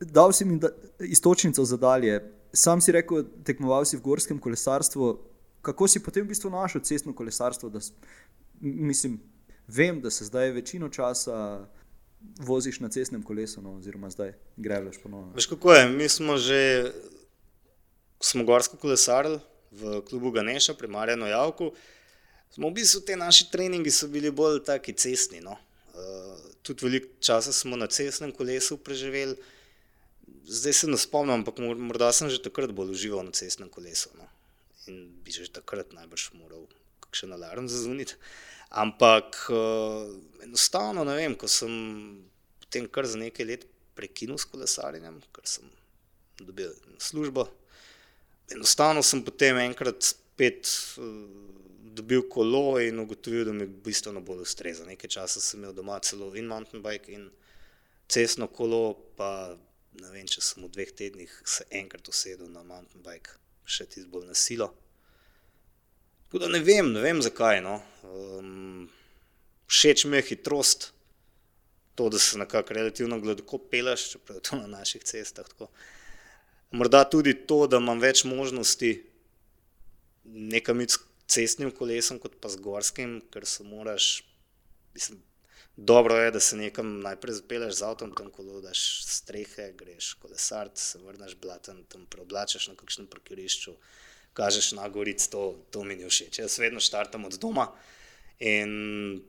dal 0.00 0.32
si 0.32 0.44
mi 0.44 0.60
iztočnico 1.00 1.64
za 1.64 1.76
dalje. 1.76 2.20
Sam 2.52 2.80
si 2.80 2.92
rekel, 2.92 3.24
tekmoval 3.44 3.84
si 3.84 3.96
v 3.96 4.00
gorskem 4.00 4.38
kolesarstvu. 4.38 5.18
Kako 5.62 5.88
si 5.88 6.02
potem 6.02 6.24
v 6.24 6.32
bistvu 6.32 6.50
našel 6.50 6.80
cestno 6.80 7.14
kolesarstvo? 7.14 7.68
Da, 7.70 7.80
mislim, 8.60 9.20
vem, 9.66 10.00
da 10.00 10.10
se 10.10 10.24
zdaj 10.24 10.50
večino 10.50 10.88
časa 10.88 11.66
voziš 12.38 12.80
na 12.80 12.88
cestnem 12.88 13.22
kolesu, 13.22 13.62
no, 13.62 13.76
oziroma 13.76 14.10
zdaj 14.10 14.32
greš 14.56 14.98
ponovno. 15.02 15.32
Veš 15.34 15.46
kako 15.46 15.72
je, 15.72 15.88
mi 15.88 16.08
smo 16.08 16.36
že, 16.36 16.92
smo 18.20 18.44
gorsko 18.44 18.76
kolesarili 18.76 19.38
v 19.70 20.02
klubu 20.08 20.30
Ganeša 20.30 20.74
pri 20.74 20.88
Marjanu 20.88 21.26
Javku, 21.26 21.72
smo 22.50 22.68
v 22.68 22.72
bistvu 22.72 23.00
ti 23.00 23.16
naši 23.16 23.50
treningi 23.50 23.90
so 23.90 24.08
bili 24.08 24.30
bolj 24.30 24.64
taki 24.64 24.92
cestni, 24.92 25.40
no. 25.40 25.56
Tudi 26.62 26.86
veliko 26.86 27.08
časa 27.20 27.52
smo 27.52 27.76
na 27.76 27.86
cestnem 27.86 28.32
kolesu 28.32 28.78
preživeli. 28.78 29.36
Zdaj 30.50 30.72
se 30.72 30.86
ne 30.86 30.98
spomnim, 30.98 31.40
ampak 31.40 31.58
morda 31.58 32.12
sem 32.12 32.30
že 32.30 32.42
takrat 32.42 32.72
bolj 32.74 32.94
užival 32.94 33.24
na 33.26 33.32
cestnem 33.34 33.68
kolesu, 33.68 34.10
no. 34.18 34.26
In 34.86 35.10
bi 35.24 35.32
že 35.32 35.50
takrat 35.50 35.92
najbrž 35.92 36.32
moral 36.38 36.66
kakšen 37.00 37.32
alarm 37.32 37.68
zazvoniti. 37.68 38.14
Ampak 38.70 39.50
enostavno, 40.42 41.04
ne 41.04 41.14
vem, 41.18 41.34
ko 41.34 41.50
sem 41.50 41.70
potem 42.62 42.86
kar 42.86 43.06
za 43.06 43.18
nekaj 43.18 43.46
let 43.46 43.66
prekinil 43.98 44.38
s 44.38 44.46
kolesarjenjem, 44.46 45.18
ker 45.34 45.46
sem 45.46 45.66
dobil 46.38 46.70
službo, 47.02 47.50
enostavno 48.54 49.02
sem 49.02 49.24
potem 49.26 49.58
enkrat 49.58 49.98
spet 50.06 50.70
dobil 51.94 52.22
kolo 52.28 52.78
in 52.80 52.98
ugotovil, 52.98 53.44
da 53.44 53.52
mi 53.52 53.66
bistveno 53.66 54.20
bolj 54.20 54.44
ustreza. 54.46 54.86
Nekaj 54.86 55.10
časa 55.16 55.40
sem 55.40 55.60
imel 55.60 55.74
doma 55.74 55.98
celo 56.04 56.30
in 56.36 56.46
mountain 56.46 56.82
bike 56.82 57.12
in 57.12 57.30
cestno 58.10 58.46
kolo, 58.46 58.94
pa 59.16 59.56
ne 60.00 60.12
vem, 60.12 60.26
če 60.30 60.42
sem 60.44 60.64
v 60.64 60.70
dveh 60.70 60.92
tednih 60.96 61.34
se 61.46 61.66
enkrat 61.80 62.08
usedel 62.08 62.50
na 62.50 62.62
mountain 62.62 63.02
bike, 63.02 63.34
še 63.66 63.88
tisto 63.90 64.10
bolj 64.12 64.30
na 64.30 64.38
silo. 64.38 64.70
Tako 66.26 66.44
da 66.44 66.48
ne 66.52 66.62
vem, 66.62 66.92
ne 66.94 67.02
vem, 67.02 67.18
zakaj, 67.22 67.58
no. 67.64 67.80
všeč 69.66 70.04
mi 70.06 70.20
je 70.20 70.28
hitrost, 70.30 70.92
to, 71.98 72.08
da 72.08 72.18
se 72.18 72.38
nekako 72.38 72.74
relativno 72.74 73.18
gladko 73.20 73.58
pelješ, 73.58 74.12
čeprav 74.12 74.38
je 74.38 74.42
to 74.46 74.56
na 74.56 74.66
naših 74.78 75.02
cestah 75.04 75.48
tako. 75.48 75.66
Morda 76.70 77.02
tudi 77.10 77.34
to, 77.34 77.64
da 77.66 77.80
imam 77.82 77.98
več 77.98 78.22
možnosti 78.24 78.92
nekam 80.24 80.80
iti 80.80 80.94
cestnim 81.30 81.70
kolesom 81.70 82.18
kot 82.22 82.36
pa 82.42 82.50
z 82.50 82.60
gorskim, 82.64 83.18
ker 83.32 83.46
se 83.46 83.64
moraš, 83.64 84.08
mislim, 84.94 85.22
dobro 85.76 86.16
je, 86.16 86.30
da 86.34 86.40
se 86.40 86.56
nekam 86.56 86.98
najprej 87.00 87.38
zapelješ 87.40 87.78
z 87.78 87.86
avtom, 87.86 88.14
tam 88.16 88.30
kolo 88.34 88.60
daš 88.64 88.82
strehe, 89.06 89.70
greš 89.78 90.14
kolesarit, 90.22 90.78
se 90.78 90.98
vrneš 90.98 91.36
blaten, 91.40 91.84
tam 91.88 92.06
preoblačiš 92.10 92.68
na 92.72 92.76
kakšnem 92.78 93.08
parkirišču, 93.10 93.76
kažeš 94.36 94.72
na 94.78 94.88
gorico, 94.88 95.30
to, 95.30 95.44
to 95.70 95.84
mi 95.84 95.96
ni 95.96 96.08
všeč, 96.10 96.42
jaz 96.42 96.58
vedno 96.58 96.82
štartam 96.82 97.24
od 97.30 97.38
doma 97.40 97.70
in 98.40 99.20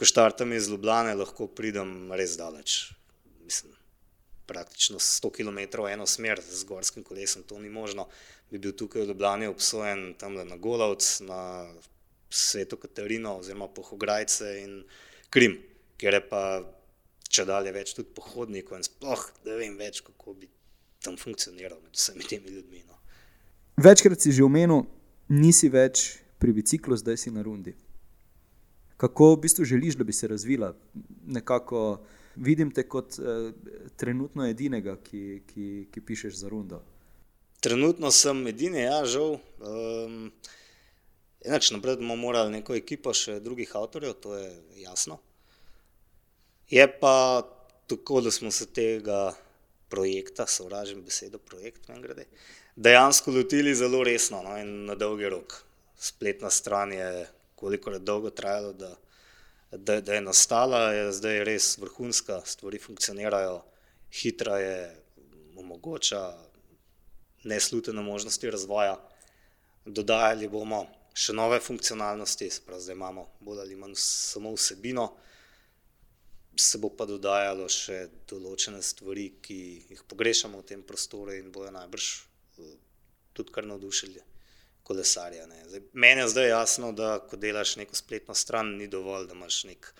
ko 0.00 0.06
štartam 0.08 0.52
iz 0.56 0.68
Ljubljane, 0.70 1.12
lahko 1.14 1.46
pridem 1.52 2.12
res 2.16 2.38
daleč. 2.40 2.92
Mislim, 3.44 3.74
praktično 4.48 4.98
sto 4.98 5.28
kilometrov 5.30 5.86
v 5.86 5.94
eno 5.94 6.06
smer 6.08 6.40
z 6.40 6.64
gorskim 6.64 7.04
kolesom, 7.04 7.44
to 7.44 7.58
ni 7.60 7.68
možno, 7.68 8.08
bi 8.50 8.58
bil 8.58 8.74
tukaj 8.76 9.02
v 9.02 9.12
Ljubljani 9.12 9.46
obsojen 9.46 10.14
tamle 10.18 10.44
na 10.44 10.56
Golovec, 10.56 11.20
na 11.26 11.70
Sveto 12.30 12.76
Katarino 12.76 13.36
oziroma 13.38 13.68
Pohograjce 13.68 14.60
in 14.62 14.82
Krim, 15.30 15.58
kjer 15.98 16.14
je 16.14 16.22
pa 16.28 16.42
čedalje 17.30 17.72
več 17.72 17.94
tudi 17.94 18.10
pohodnikov 18.14 18.78
in 18.78 18.86
sploh 18.86 19.26
ne 19.46 19.58
vem 19.58 19.76
več, 19.78 20.02
kako 20.06 20.34
bi 20.34 20.48
tam 21.02 21.16
funkcioniral 21.18 21.78
med 21.80 21.94
vsemi 21.94 22.26
temi 22.26 22.50
ljudmi, 22.50 22.82
no. 22.88 22.98
Večkrat 23.80 24.20
si 24.20 24.34
že 24.36 24.44
omenil, 24.44 24.84
nisi 25.30 25.70
več 25.70 26.18
pri 26.42 26.52
biciklu, 26.56 26.98
zdaj 26.98 27.16
si 27.16 27.30
na 27.30 27.44
rundi. 27.46 27.76
Kako 29.00 29.34
v 29.34 29.40
bistvu 29.46 29.64
želiš, 29.64 29.96
da 29.96 30.04
bi 30.04 30.12
se 30.12 30.28
razvila? 30.28 30.74
Nekako 31.24 32.02
vidim 32.36 32.70
te 32.70 32.84
kot 32.88 33.16
trenutno 33.96 34.44
edinega, 34.48 34.98
ki, 35.04 35.42
ki, 35.46 35.68
ki 35.92 36.02
pišeš 36.04 36.42
za 36.42 36.50
rundo. 36.52 36.82
Trenutno 37.60 38.10
sem 38.10 38.46
edini, 38.48 38.86
ja, 38.86 39.02
žal. 39.04 39.34
Nič, 41.44 41.70
najprej 41.74 41.98
bomo 42.00 42.16
morali 42.16 42.54
neko 42.56 42.72
ekipo 42.76 43.12
še 43.12 43.36
drugih 43.44 43.68
avtorjev, 43.76 44.14
to 44.16 44.32
je 44.38 44.48
jasno. 44.80 45.18
Je 46.72 46.86
pa 46.88 47.44
tako, 47.90 48.22
da 48.24 48.32
smo 48.32 48.48
se 48.54 48.64
tega 48.72 49.34
projekta, 49.92 50.46
sovražim 50.48 51.02
besedo 51.04 51.40
projekt, 51.42 51.88
mimogrede, 51.88 52.24
dejansko 52.76 53.34
lotili 53.34 53.74
zelo 53.76 54.04
resno, 54.08 54.40
no, 54.46 54.56
in 54.56 54.86
na 54.88 54.96
dolgi 54.96 55.28
rok. 55.28 55.58
Spletna 56.00 56.48
stran 56.48 56.94
je, 56.96 57.26
kolikor 57.60 57.98
je 57.98 58.04
dolgo 58.08 58.30
trajalo, 58.32 58.72
da, 58.72 58.94
da, 59.72 60.00
da 60.00 60.16
je 60.16 60.24
nastala, 60.24 60.84
je 60.96 61.10
zdaj 61.18 61.44
res 61.44 61.74
vrhunska, 61.82 62.40
stvari 62.48 62.80
funkcionirajo, 62.80 63.58
hitra 64.22 64.62
je, 64.64 64.78
omogoča 65.60 66.22
neslutene 67.42 68.02
možnosti 68.02 68.50
razvoja. 68.50 68.96
Dodajali 69.84 70.48
bomo 70.48 70.84
še 71.16 71.34
nove 71.34 71.60
funkcionalnosti, 71.60 72.50
pravi, 72.66 72.82
zdaj 72.84 72.96
imamo 72.96 73.26
bolj 73.40 73.64
ali 73.64 73.76
manj 73.76 73.96
samo 73.98 74.52
vsebino, 74.54 75.08
se 76.56 76.78
bo 76.78 76.90
pa 76.92 77.06
dodajalo 77.08 77.68
še 77.72 78.02
določene 78.28 78.82
stvari, 78.84 79.30
ki 79.42 79.60
jih 79.94 80.02
pogrešamo 80.08 80.60
v 80.60 80.68
tem 80.72 80.82
prostoru 80.86 81.34
in 81.36 81.50
bojo 81.52 81.72
najbrž 81.72 82.10
tudi 83.32 83.54
kar 83.54 83.64
navdušili 83.64 84.20
kolesarja. 84.84 85.46
Zdaj, 85.70 85.82
meni 85.92 86.24
je 86.24 86.30
zdaj 86.34 86.48
jasno, 86.50 86.92
da 86.92 87.18
ko 87.24 87.38
delaš 87.40 87.76
neko 87.80 87.96
spletno 87.96 88.34
stran, 88.34 88.74
ni 88.76 88.88
dovolj, 88.90 89.28
da 89.30 89.36
imaš 89.38 89.62
nek 89.68 89.92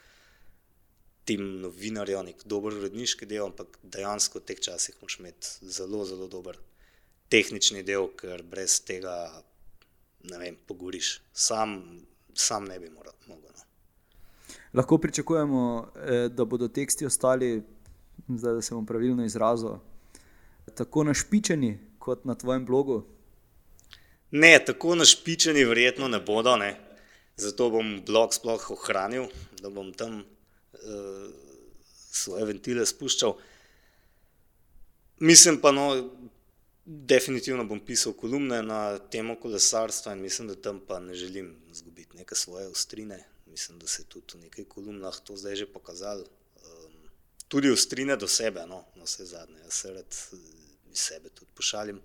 tim 1.24 1.60
novinarjev, 1.62 2.24
nek 2.26 2.42
dober 2.44 2.74
uredniški 2.76 3.28
del, 3.30 3.52
ampak 3.52 3.78
dejansko 3.82 4.40
v 4.40 4.48
teh 4.50 4.60
časih 4.66 4.98
moraš 5.00 5.20
imeti 5.20 5.70
zelo, 5.78 6.02
zelo 6.08 6.26
dober 6.28 6.58
tehnični 7.30 7.82
del, 7.86 8.08
ker 8.18 8.42
brez 8.42 8.80
tega 8.84 9.14
ne 10.30 10.38
vem, 10.38 10.56
pogoriš. 10.66 11.20
Sam, 11.32 11.78
sam 12.34 12.64
ne 12.64 12.78
bi 12.78 12.90
mogel. 12.90 13.12
No. 13.26 13.36
Lahko 14.74 14.98
pričakujemo, 14.98 15.92
eh, 15.96 16.28
da 16.28 16.44
bodo 16.44 16.68
teksti 16.68 17.06
ostali, 17.06 17.62
zdaj, 18.28 18.54
da 18.54 18.62
se 18.62 18.74
bom 18.74 18.86
pravilno 18.86 19.24
izrazil, 19.24 19.78
tako 20.74 21.04
našpičeni 21.04 21.78
kot 21.98 22.24
na 22.24 22.34
tvojem 22.34 22.66
blogu. 22.66 23.02
Ne, 24.30 24.58
tako 24.66 24.94
našpičeni, 24.94 25.64
verjetno 25.64 26.08
ne 26.08 26.20
bodo. 26.20 26.56
Ne. 26.56 26.76
Zato 27.36 27.70
bom 27.70 28.02
blog 28.06 28.34
sploh 28.34 28.70
ohranil, 28.70 29.26
da 29.62 29.70
bom 29.70 29.92
tam 29.92 30.20
uh, 30.20 31.30
svoje 32.12 32.44
ventile 32.44 32.86
spuščal. 32.86 33.36
Mislim 35.18 35.58
pa, 35.60 35.72
no, 35.72 36.10
definitivno 36.90 37.64
bom 37.64 37.80
pisal 37.80 38.12
kolumne 38.12 38.62
na 38.62 38.98
temo 38.98 39.36
kolesarstva 39.40 40.12
in 40.12 40.22
mislim, 40.22 40.48
da 40.48 40.54
tam 40.54 40.80
pa 40.86 40.98
ne 41.00 41.14
želim 41.14 41.54
izgubiti 41.70 42.16
neke 42.16 42.34
svoje 42.34 42.66
ostrine. 42.68 43.24
Mislim, 43.46 43.78
da 43.78 43.86
se 43.86 44.02
je 44.02 44.06
tudi 44.06 44.34
v 44.34 44.40
nekaj 44.40 44.64
kolumnah 44.64 45.20
to 45.24 45.36
zdaj 45.36 45.56
že 45.56 45.66
pokazalo. 45.66 46.24
Um, 46.24 46.94
tudi 47.48 47.70
ostrine 47.70 48.16
do 48.16 48.28
sebe, 48.28 48.66
no, 48.66 48.84
na 48.96 49.04
vse 49.04 49.24
zadnje. 49.24 49.58
Jaz 49.64 49.72
se 49.72 49.92
rad 49.92 50.16
iz 50.92 50.98
sebe 50.98 51.28
tudi 51.28 51.50
pošalim 51.54 52.00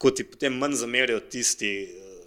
tako 0.00 0.10
ti 0.10 0.24
potem 0.24 0.54
manj 0.56 0.74
zamerijo 0.74 1.20
tisti, 1.20 1.82
eh, 1.82 2.20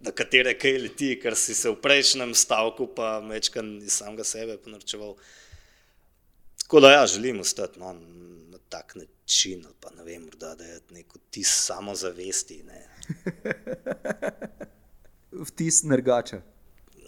na 0.00 0.10
katere 0.12 0.52
kaj 0.58 0.78
leti, 0.78 1.14
ker 1.20 1.36
si 1.36 1.54
se 1.54 1.70
v 1.70 1.78
prejšnjem 1.80 2.34
stavku, 2.34 2.90
pa 2.94 3.18
večkrat 3.24 3.64
iz 3.82 3.92
samega 3.96 4.24
sebe 4.24 4.58
ponorčeval. 4.60 5.14
Tako 6.60 6.80
da 6.80 6.90
ja, 6.92 7.06
želim 7.06 7.40
ostati 7.40 7.80
no, 7.80 7.94
tak 8.76 8.94
način, 8.94 9.64
pa 9.80 9.90
ne 9.96 10.04
vem, 10.04 10.22
morda, 10.22 10.54
da 10.54 10.64
je 10.64 10.80
neko 10.90 11.18
tis 11.30 11.48
samozavesti. 11.66 12.62
Ne. 12.62 12.88
Vtis 15.48 15.82
nergača. 15.82 16.42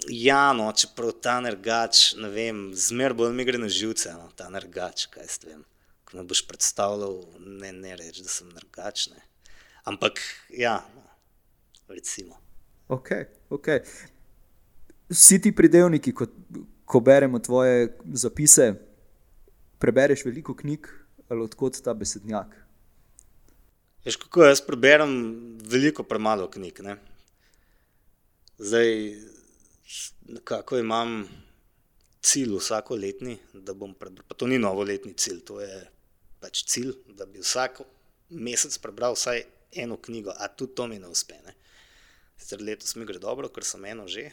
Ja, 0.08 0.52
no, 0.52 0.70
čeprav 0.72 1.12
ta 1.22 1.40
nergač, 1.44 2.14
ne 2.16 2.30
vem, 2.32 2.70
zmer 2.74 3.12
bolj 3.18 3.34
mi 3.36 3.44
gre 3.44 3.60
na 3.60 3.68
živce, 3.68 4.14
no, 4.16 4.30
ta 4.36 4.48
nergač, 4.48 5.06
kaj 5.12 5.26
s 5.28 5.42
tem. 5.42 5.64
Ko 6.08 6.16
me 6.16 6.24
boš 6.24 6.46
predstavljal, 6.48 7.18
ne, 7.60 7.72
ne 7.72 7.96
reči, 7.98 8.24
da 8.24 8.32
sem 8.32 8.48
nergač. 8.54 9.08
Ne. 9.12 9.20
Ampak, 9.90 10.22
ja, 10.54 10.78
no, 10.94 11.04
recimo. 11.92 12.38
Ok, 12.88 13.10
ok. 13.52 13.68
Vsi 15.12 15.40
ti 15.44 15.52
pridevniki, 15.52 16.14
ko, 16.16 16.30
ko 16.88 17.02
beremo 17.04 17.42
tvoje 17.44 17.90
zapise, 18.16 18.70
prebereš 19.82 20.24
veliko 20.24 20.56
knjig 20.56 20.88
ali 21.28 21.44
odkot 21.44 21.80
ta 21.84 21.94
besednjak? 21.94 22.54
Veš, 24.04 24.16
kako 24.16 24.46
jaz 24.46 24.62
preberem 24.64 25.12
veliko 25.68 26.02
premalo 26.02 26.48
knjig. 26.50 26.80
Ne? 26.86 26.96
Zdaj, 28.58 28.88
nekako 30.28 30.78
imam 30.78 31.28
cilj 32.22 32.56
vsako 32.56 32.96
letni, 32.96 33.38
da 33.52 33.74
bom 33.74 33.94
prebral. 33.94 34.24
Pa 34.28 34.34
to 34.34 34.46
ni 34.46 34.58
novoletni 34.58 35.14
cilj, 35.14 35.40
to 35.44 35.60
je 35.60 35.84
pač 36.40 36.64
cilj, 36.64 36.94
da 37.18 37.26
bi 37.26 37.42
vsak 37.42 37.80
mesec 38.28 38.78
prebral 38.78 39.16
vsaj 39.16 39.44
eno 39.72 39.96
knjigo, 39.96 40.32
a 40.36 40.48
tudi 40.48 40.74
to 40.74 40.86
mi 40.86 40.98
ne 40.98 41.08
uspe. 41.08 41.38
Ne? 41.44 41.54
Sicer 42.38 42.62
letos 42.62 42.94
mi 42.96 43.06
gre 43.06 43.18
dobro, 43.18 43.48
ker 43.48 43.64
sem 43.64 43.84
eno 43.84 44.06
že. 44.08 44.28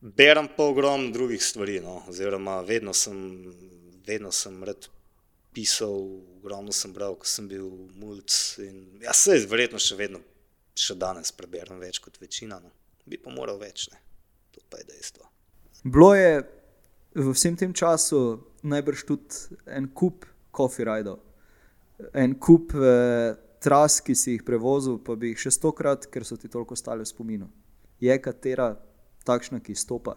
Berem 0.00 0.46
pa 0.56 0.62
ogromno 0.62 1.10
drugih 1.10 1.42
stvari, 1.42 1.80
no? 1.82 2.02
oziroma 2.08 2.60
vedno 2.62 2.94
sem, 2.94 3.18
vedno 4.08 4.32
sem 4.34 4.56
rad 4.64 4.88
pisal, 5.54 5.94
ogromno 6.38 6.72
sem 6.72 6.92
bral, 6.94 7.16
ko 7.20 7.28
sem 7.28 7.48
bil 7.50 7.68
mulj. 7.98 8.24
Ja, 9.02 9.14
se 9.16 9.38
verjetno 9.50 9.80
še 9.82 9.98
vedno, 9.98 10.22
še 10.78 10.96
danes 10.98 11.32
preberem 11.36 11.80
več 11.82 12.00
kot 12.04 12.20
večina, 12.20 12.60
no? 12.62 12.72
bi 13.08 13.20
pa 13.20 13.32
moral 13.32 13.60
več, 13.60 13.88
ne? 13.92 14.00
to 14.52 14.64
pa 14.68 14.82
je 14.82 14.90
dejstvo. 14.90 15.24
Bilo 15.84 16.12
je 16.16 16.42
v 17.18 17.30
vsem 17.32 17.56
tem 17.56 17.72
času 17.72 18.40
najbrž 18.68 19.06
tudi 19.08 19.62
en 19.72 19.88
kup 19.96 20.26
coffee 20.52 20.84
rajdov 20.84 21.22
en 22.12 22.34
kup 22.38 22.72
eh, 22.74 23.34
tras, 23.60 24.00
ki 24.00 24.14
si 24.14 24.36
jih 24.36 24.44
prevozil, 24.46 24.98
pa 25.02 25.16
bi 25.18 25.32
jih 25.32 25.48
še 25.48 25.54
stokrat, 25.58 26.06
ker 26.12 26.26
so 26.26 26.38
ti 26.38 26.50
toliko 26.50 26.76
ostale 26.78 27.02
v 27.02 27.10
spominu. 27.10 27.48
Je 28.02 28.14
katera 28.22 28.72
takšna, 29.26 29.60
ki 29.60 29.74
stopa? 29.74 30.14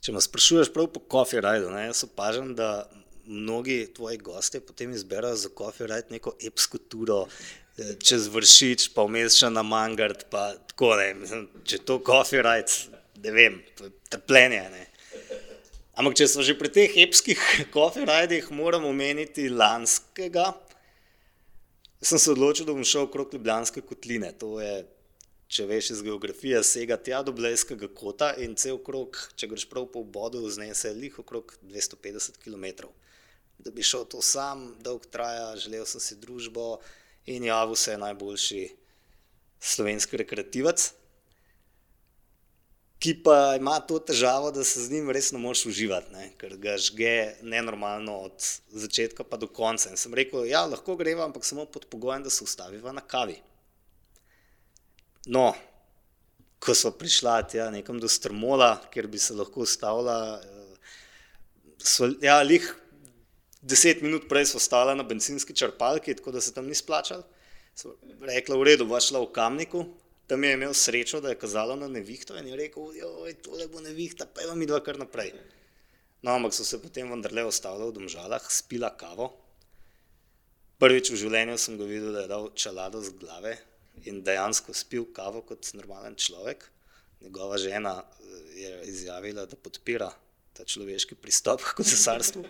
Če 0.00 0.14
me 0.16 0.20
sprašuješ 0.24 0.72
prav 0.72 0.88
po 0.94 1.02
kofi 1.12 1.40
rajdu, 1.44 1.68
ne, 1.74 1.86
jaz 1.90 2.04
opažam, 2.06 2.54
da 2.56 2.88
mnogi 3.30 3.84
tvoji 3.94 4.18
gosti 4.18 4.60
potem 4.60 4.92
izberajo 4.96 5.36
za 5.36 5.48
kofi 5.54 5.86
rajd 5.86 6.10
neko 6.10 6.34
epsko 6.46 6.78
turo. 6.78 7.26
Eh, 7.78 7.94
čez 8.02 8.26
vršič, 8.32 8.90
pa 8.94 9.04
vmes 9.06 9.36
še 9.38 9.50
na 9.52 9.62
mangard, 9.62 10.24
pa 10.32 10.50
tako 10.72 10.94
ne. 10.98 11.44
Če 11.64 11.82
to 11.86 12.00
kofi 12.04 12.40
rajd, 12.42 12.72
ne 13.24 13.34
vem, 13.36 13.60
trpljenje. 14.10 14.64
Ne. 14.72 14.86
Ampak, 16.00 16.16
če 16.16 16.26
smo 16.32 16.44
že 16.46 16.56
pri 16.56 16.72
teh 16.72 16.96
epskih 17.04 17.40
koferajdih, 17.74 18.50
moram 18.56 18.88
omeniti 18.88 19.50
lanskega. 19.52 20.50
Sem 22.00 22.16
se 22.16 22.32
odločil, 22.32 22.64
da 22.64 22.72
bom 22.72 22.86
šel 22.86 23.04
okrog 23.04 23.34
Ljubljanske 23.36 23.84
kotline. 23.84 24.32
To 24.40 24.56
je, 24.62 24.80
če 25.50 25.66
veš 25.66 25.90
iz 25.96 26.02
geografije, 26.06 26.62
sega 26.64 26.96
tja 26.96 27.24
do 27.26 27.34
Blejskega 27.34 27.88
kota 27.94 28.30
in 28.38 28.54
cel 28.54 28.78
krog, 28.86 29.18
če 29.34 29.48
greš 29.50 29.66
prav 29.70 29.88
po 29.90 30.04
vodu, 30.14 30.44
znese 30.46 30.92
lih 30.94 31.18
okrog 31.22 31.56
250 31.66 32.38
km. 32.44 32.86
Da 33.58 33.72
bi 33.74 33.82
šel 33.84 34.06
to 34.08 34.22
sam, 34.22 34.70
dolg 34.84 35.08
traja, 35.10 35.56
želel 35.60 35.84
sem 35.90 36.00
si 36.00 36.16
družbo 36.22 36.78
in 37.26 37.44
javil 37.50 37.76
se 37.76 37.96
je 37.96 38.02
najboljši 38.04 38.62
slovenski 39.60 40.22
rekreativec 40.22 40.92
ki 43.00 43.14
pa 43.24 43.56
ima 43.56 43.78
to 43.80 43.98
težavo, 43.98 44.50
da 44.52 44.64
se 44.64 44.82
z 44.84 44.92
njim 44.92 45.10
res 45.10 45.32
ne 45.32 45.40
moreš 45.40 45.64
uživati, 45.72 46.12
ne? 46.12 46.26
ker 46.40 46.56
ga 46.60 46.76
žge 46.76 47.40
nenormalno 47.42 48.16
od 48.26 48.48
začetka 48.82 49.24
pa 49.24 49.38
do 49.40 49.48
konca. 49.48 49.88
In 49.90 50.00
sem 50.00 50.14
rekel, 50.14 50.44
ja, 50.50 50.66
lahko 50.68 50.98
greva, 51.00 51.24
ampak 51.24 51.46
samo 51.48 51.64
pod 51.64 51.88
pogojem, 51.88 52.26
da 52.26 52.30
se 52.30 52.44
ustaviva 52.44 52.92
na 52.92 53.00
kavi. 53.00 53.38
No, 55.26 55.52
ko 56.60 56.74
smo 56.74 56.92
prišla 56.96 57.42
tja 57.48 57.70
nekam 57.72 58.00
do 58.00 58.08
Strmola, 58.08 58.78
kjer 58.92 59.08
bi 59.08 59.18
se 59.18 59.34
lahko 59.36 59.64
ustavila, 59.64 60.40
eh, 60.40 60.94
so, 61.76 62.08
ja, 62.22 62.40
lih 62.42 62.64
deset 63.60 64.00
minut 64.02 64.28
prej 64.28 64.46
smo 64.52 64.60
stala 64.60 64.94
na 64.94 65.04
benzinski 65.04 65.56
črpalki, 65.56 66.14
tako 66.16 66.32
da 66.32 66.40
se 66.40 66.54
tam 66.54 66.66
ni 66.66 66.74
splačal. 66.74 67.22
Rekla, 68.20 68.56
v 68.56 68.64
redu, 68.64 68.86
bo 68.88 69.00
šla 69.00 69.20
v 69.20 69.32
kamniku, 69.32 69.84
tam 70.26 70.44
je 70.44 70.52
imel 70.56 70.74
srečo, 70.74 71.20
da 71.20 71.32
je 71.32 71.38
kazalo 71.40 71.76
na 71.76 71.88
nevihto 71.88 72.36
in 72.38 72.48
je 72.48 72.56
rekel, 72.56 72.92
da 72.92 73.28
je 73.28 73.36
to 73.42 73.56
lepo 73.56 73.80
nevihta, 73.80 74.26
pa 74.26 74.40
je 74.40 74.48
vam 74.48 74.62
idva 74.62 74.80
kar 74.84 74.98
naprej. 74.98 75.32
No, 76.22 76.34
ampak 76.34 76.54
so 76.54 76.64
se 76.64 76.80
potem 76.80 77.08
vendarle 77.08 77.44
ostale 77.44 77.86
v 77.88 77.96
domžalah, 77.96 78.44
spila 78.52 78.92
kavo. 78.96 79.32
Prvič 80.80 81.12
v 81.12 81.20
življenju 81.20 81.56
sem 81.60 81.76
ga 81.80 81.88
videl, 81.88 82.12
da 82.12 82.24
je 82.24 82.32
dal 82.32 82.50
čelado 82.56 83.00
z 83.04 83.16
glave 83.20 83.56
in 84.08 84.22
dejansko 84.24 84.74
spil 84.74 85.06
kavo 85.12 85.42
kot 85.46 85.72
normalen 85.74 86.16
človek. 86.16 86.68
Njegova 87.20 87.58
žena 87.58 88.02
eh, 88.02 88.60
je 88.60 88.82
izjavila, 88.92 89.46
da 89.46 89.56
podpira 89.56 90.10
ta 90.52 90.64
človeški 90.64 91.14
pristop 91.14 91.62
k 91.76 91.84
cesarstvu. 91.84 92.44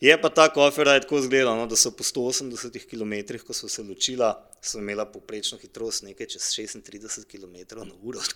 Je 0.00 0.14
pa 0.20 0.30
ta 0.32 0.48
kofer 0.48 0.88
tako 1.00 1.18
izgledal, 1.20 1.56
no, 1.56 1.66
da 1.68 1.76
so 1.76 1.90
po 1.92 2.04
180 2.04 2.78
km, 2.88 3.36
ko 3.44 3.52
so 3.52 3.68
se 3.68 3.82
ločila, 3.84 4.32
so 4.64 4.78
imela 4.80 5.04
poprečno 5.04 5.58
hitrost 5.60 6.06
nekaj 6.06 6.26
čez 6.26 6.46
36 6.56 7.26
km 7.28 7.84
na 7.84 7.94
uro. 8.02 8.20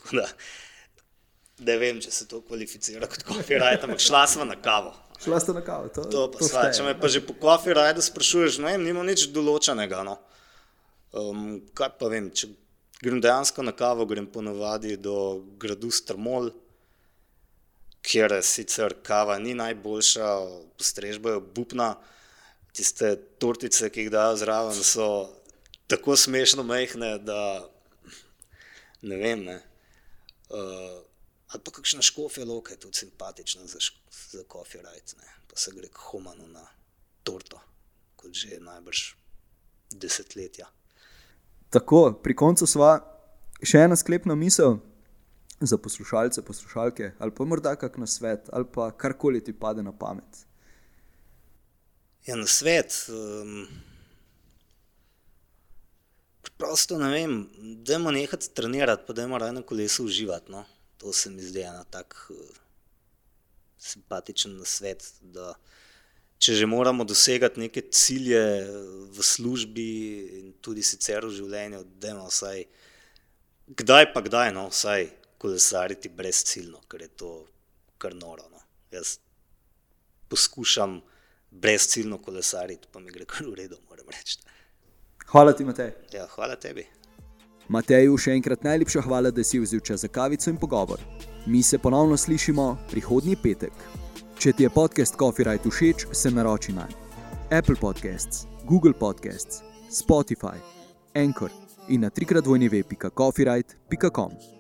Da, 1.54 1.70
ne 1.70 1.76
vem, 1.78 2.00
če 2.02 2.10
se 2.10 2.24
to 2.26 2.40
kvalificira 2.42 3.06
kot 3.06 3.22
kofer, 3.22 3.62
ampak 3.62 4.00
šla 4.02 4.24
smo 4.26 4.44
na 4.44 4.56
kavo. 4.60 4.90
Šla 5.22 5.38
ste 5.40 5.52
na 5.54 5.62
kavo, 5.64 5.88
to, 5.88 6.04
to 6.10 6.24
pa 6.34 6.42
sva, 6.42 6.64
Če 6.74 6.82
me 6.82 6.96
pa 6.98 7.08
že 7.08 7.22
po 7.22 7.36
kofer 7.38 7.78
rajdu 7.78 8.02
sprašuješ, 8.02 8.58
no, 8.60 8.72
nima 8.82 9.04
nič 9.06 9.28
določenega. 9.32 10.02
No. 10.04 10.18
Um, 11.14 11.62
kaj 11.74 11.94
pa 11.98 12.10
vem, 12.10 12.30
če 12.34 12.50
grem 13.02 13.20
dejansko 13.22 13.62
na 13.62 13.72
kavo, 13.76 14.06
grem 14.06 14.26
ponovadi 14.26 14.96
do 14.98 15.44
gradu 15.60 15.90
Strmol 15.94 16.50
kjer 18.04 18.36
sicer 18.44 18.94
kava 19.02 19.38
ni 19.38 19.54
najboljša, 19.56 20.28
postrežba 20.78 21.36
je 21.36 21.40
bupna, 21.56 21.94
tiste 22.76 23.14
tortice, 23.40 23.88
ki 23.90 24.04
jih 24.04 24.12
dajo 24.12 24.36
zraven, 24.42 24.82
so 24.84 25.06
tako 25.88 26.16
smešno 26.18 26.66
mehne, 26.68 27.14
da 27.24 27.40
ne 29.02 29.20
vem. 29.20 29.44
Ne. 29.48 29.56
Uh, 30.52 31.00
ali 31.48 31.62
pa 31.64 31.72
kakšna 31.78 32.04
škofija 32.04 32.46
loka 32.46 32.74
je 32.74 32.82
tudi 32.84 32.98
simpatična 32.98 33.66
za, 33.66 33.80
za 34.30 34.44
kofi 34.48 34.82
rajc, 34.84 35.14
pa 35.48 35.56
se 35.56 35.72
gre 35.74 35.88
k 35.88 36.08
humanu 36.10 36.48
na 36.52 36.64
torto, 37.24 37.60
kot 38.16 38.36
že 38.36 38.60
najbrž 38.60 39.04
desetletja. 39.94 40.68
Tako, 41.74 42.12
pri 42.22 42.36
koncu 42.38 42.68
sva 42.70 43.00
še 43.66 43.80
ena 43.82 43.96
sklepna 43.98 44.36
misel 44.38 44.76
za 45.60 45.78
poslušalce, 45.78 46.44
poslušalke, 46.46 47.08
ali 47.18 47.34
pa 47.34 47.44
morda 47.44 47.72
kak 47.76 47.96
na 47.98 48.06
svet, 48.06 48.46
ali 48.52 48.68
pa 48.74 48.92
karkoli 48.94 49.40
ti 49.44 49.52
pade 49.52 49.82
na 49.82 49.90
pamet. 49.90 50.44
Ja, 52.26 52.36
na 52.38 52.46
svet. 52.46 52.94
Um, 53.10 53.66
prosto 56.56 56.98
ne 56.98 57.10
vem, 57.10 57.34
da 57.82 57.98
imamo 57.98 58.14
nekaj 58.14 58.54
trenirati, 58.54 59.02
pa 59.06 59.12
da 59.12 59.26
imamo 59.26 59.38
raje 59.38 59.58
na 59.58 59.62
kolesu 59.62 60.04
uživati. 60.04 60.52
No? 60.52 60.64
To 61.02 61.12
se 61.12 61.30
mi 61.30 61.42
zdi 61.42 61.66
ena 61.66 61.84
tako 61.84 62.38
uh, 62.38 62.56
simpatičen 63.78 64.60
svet. 64.64 65.12
Da, 65.20 65.54
če 66.38 66.54
že 66.54 66.66
moramo 66.66 67.04
dosegati 67.04 67.60
neke 67.60 67.82
cilje 67.90 68.42
v 69.14 69.22
službi 69.22 69.90
in 70.40 70.52
tudi 70.60 70.82
sicer 70.82 71.26
v 71.26 71.32
življenju, 71.32 71.84
da 72.00 72.12
imamo 72.14 72.28
vsaj, 72.28 72.64
kdaj 73.80 74.10
pa 74.12 74.24
kdaj, 74.24 74.52
no, 74.56 74.68
vsaj 74.72 75.08
kolesariti 75.38 76.08
brezciljno, 76.08 76.82
ker 76.88 77.04
je 77.04 77.10
to 77.20 77.32
kar 77.98 78.16
noro. 78.16 78.48
No. 78.50 78.60
Jaz 78.92 79.18
poskušam 80.28 81.00
brezciljno 81.50 82.18
kolesariti, 82.18 82.88
pa 82.92 83.00
mi 83.00 83.12
gre 83.14 83.24
kar 83.28 83.46
v 83.46 83.54
redu, 83.62 83.78
moram 83.90 84.10
reči. 84.10 84.40
Hvala 85.30 85.54
ti, 85.56 85.64
Matej. 85.64 85.92
Ja, 86.12 86.26
hvala 86.34 86.56
tebi. 86.60 86.86
Mateju 87.68 88.18
še 88.20 88.34
enkrat 88.36 88.64
najlepša 88.66 89.04
hvala, 89.06 89.30
da 89.32 89.44
si 89.44 89.60
vzel 89.62 89.80
čas 89.80 90.04
za 90.04 90.10
kavico 90.12 90.50
in 90.50 90.58
pogovor. 90.60 91.00
Mi 91.46 91.62
se 91.62 91.78
ponovno 91.78 92.16
slišimo 92.16 92.66
prihodnji 92.90 93.36
petek. 93.40 94.03
Če 94.38 94.52
ti 94.52 94.62
je 94.66 94.70
podcast 94.70 95.16
Coffee 95.18 95.44
Right 95.44 95.66
všeč, 95.66 96.06
se 96.12 96.30
naroči 96.30 96.72
na 96.72 96.88
Apple 97.50 97.76
Podcasts, 97.80 98.46
Google 98.64 98.92
Podcasts, 98.92 99.62
Spotify, 99.90 100.56
Anchor 101.14 101.50
in 101.88 102.00
na 102.00 102.10
trikratvojneve.coffeeright.com. 102.10 104.53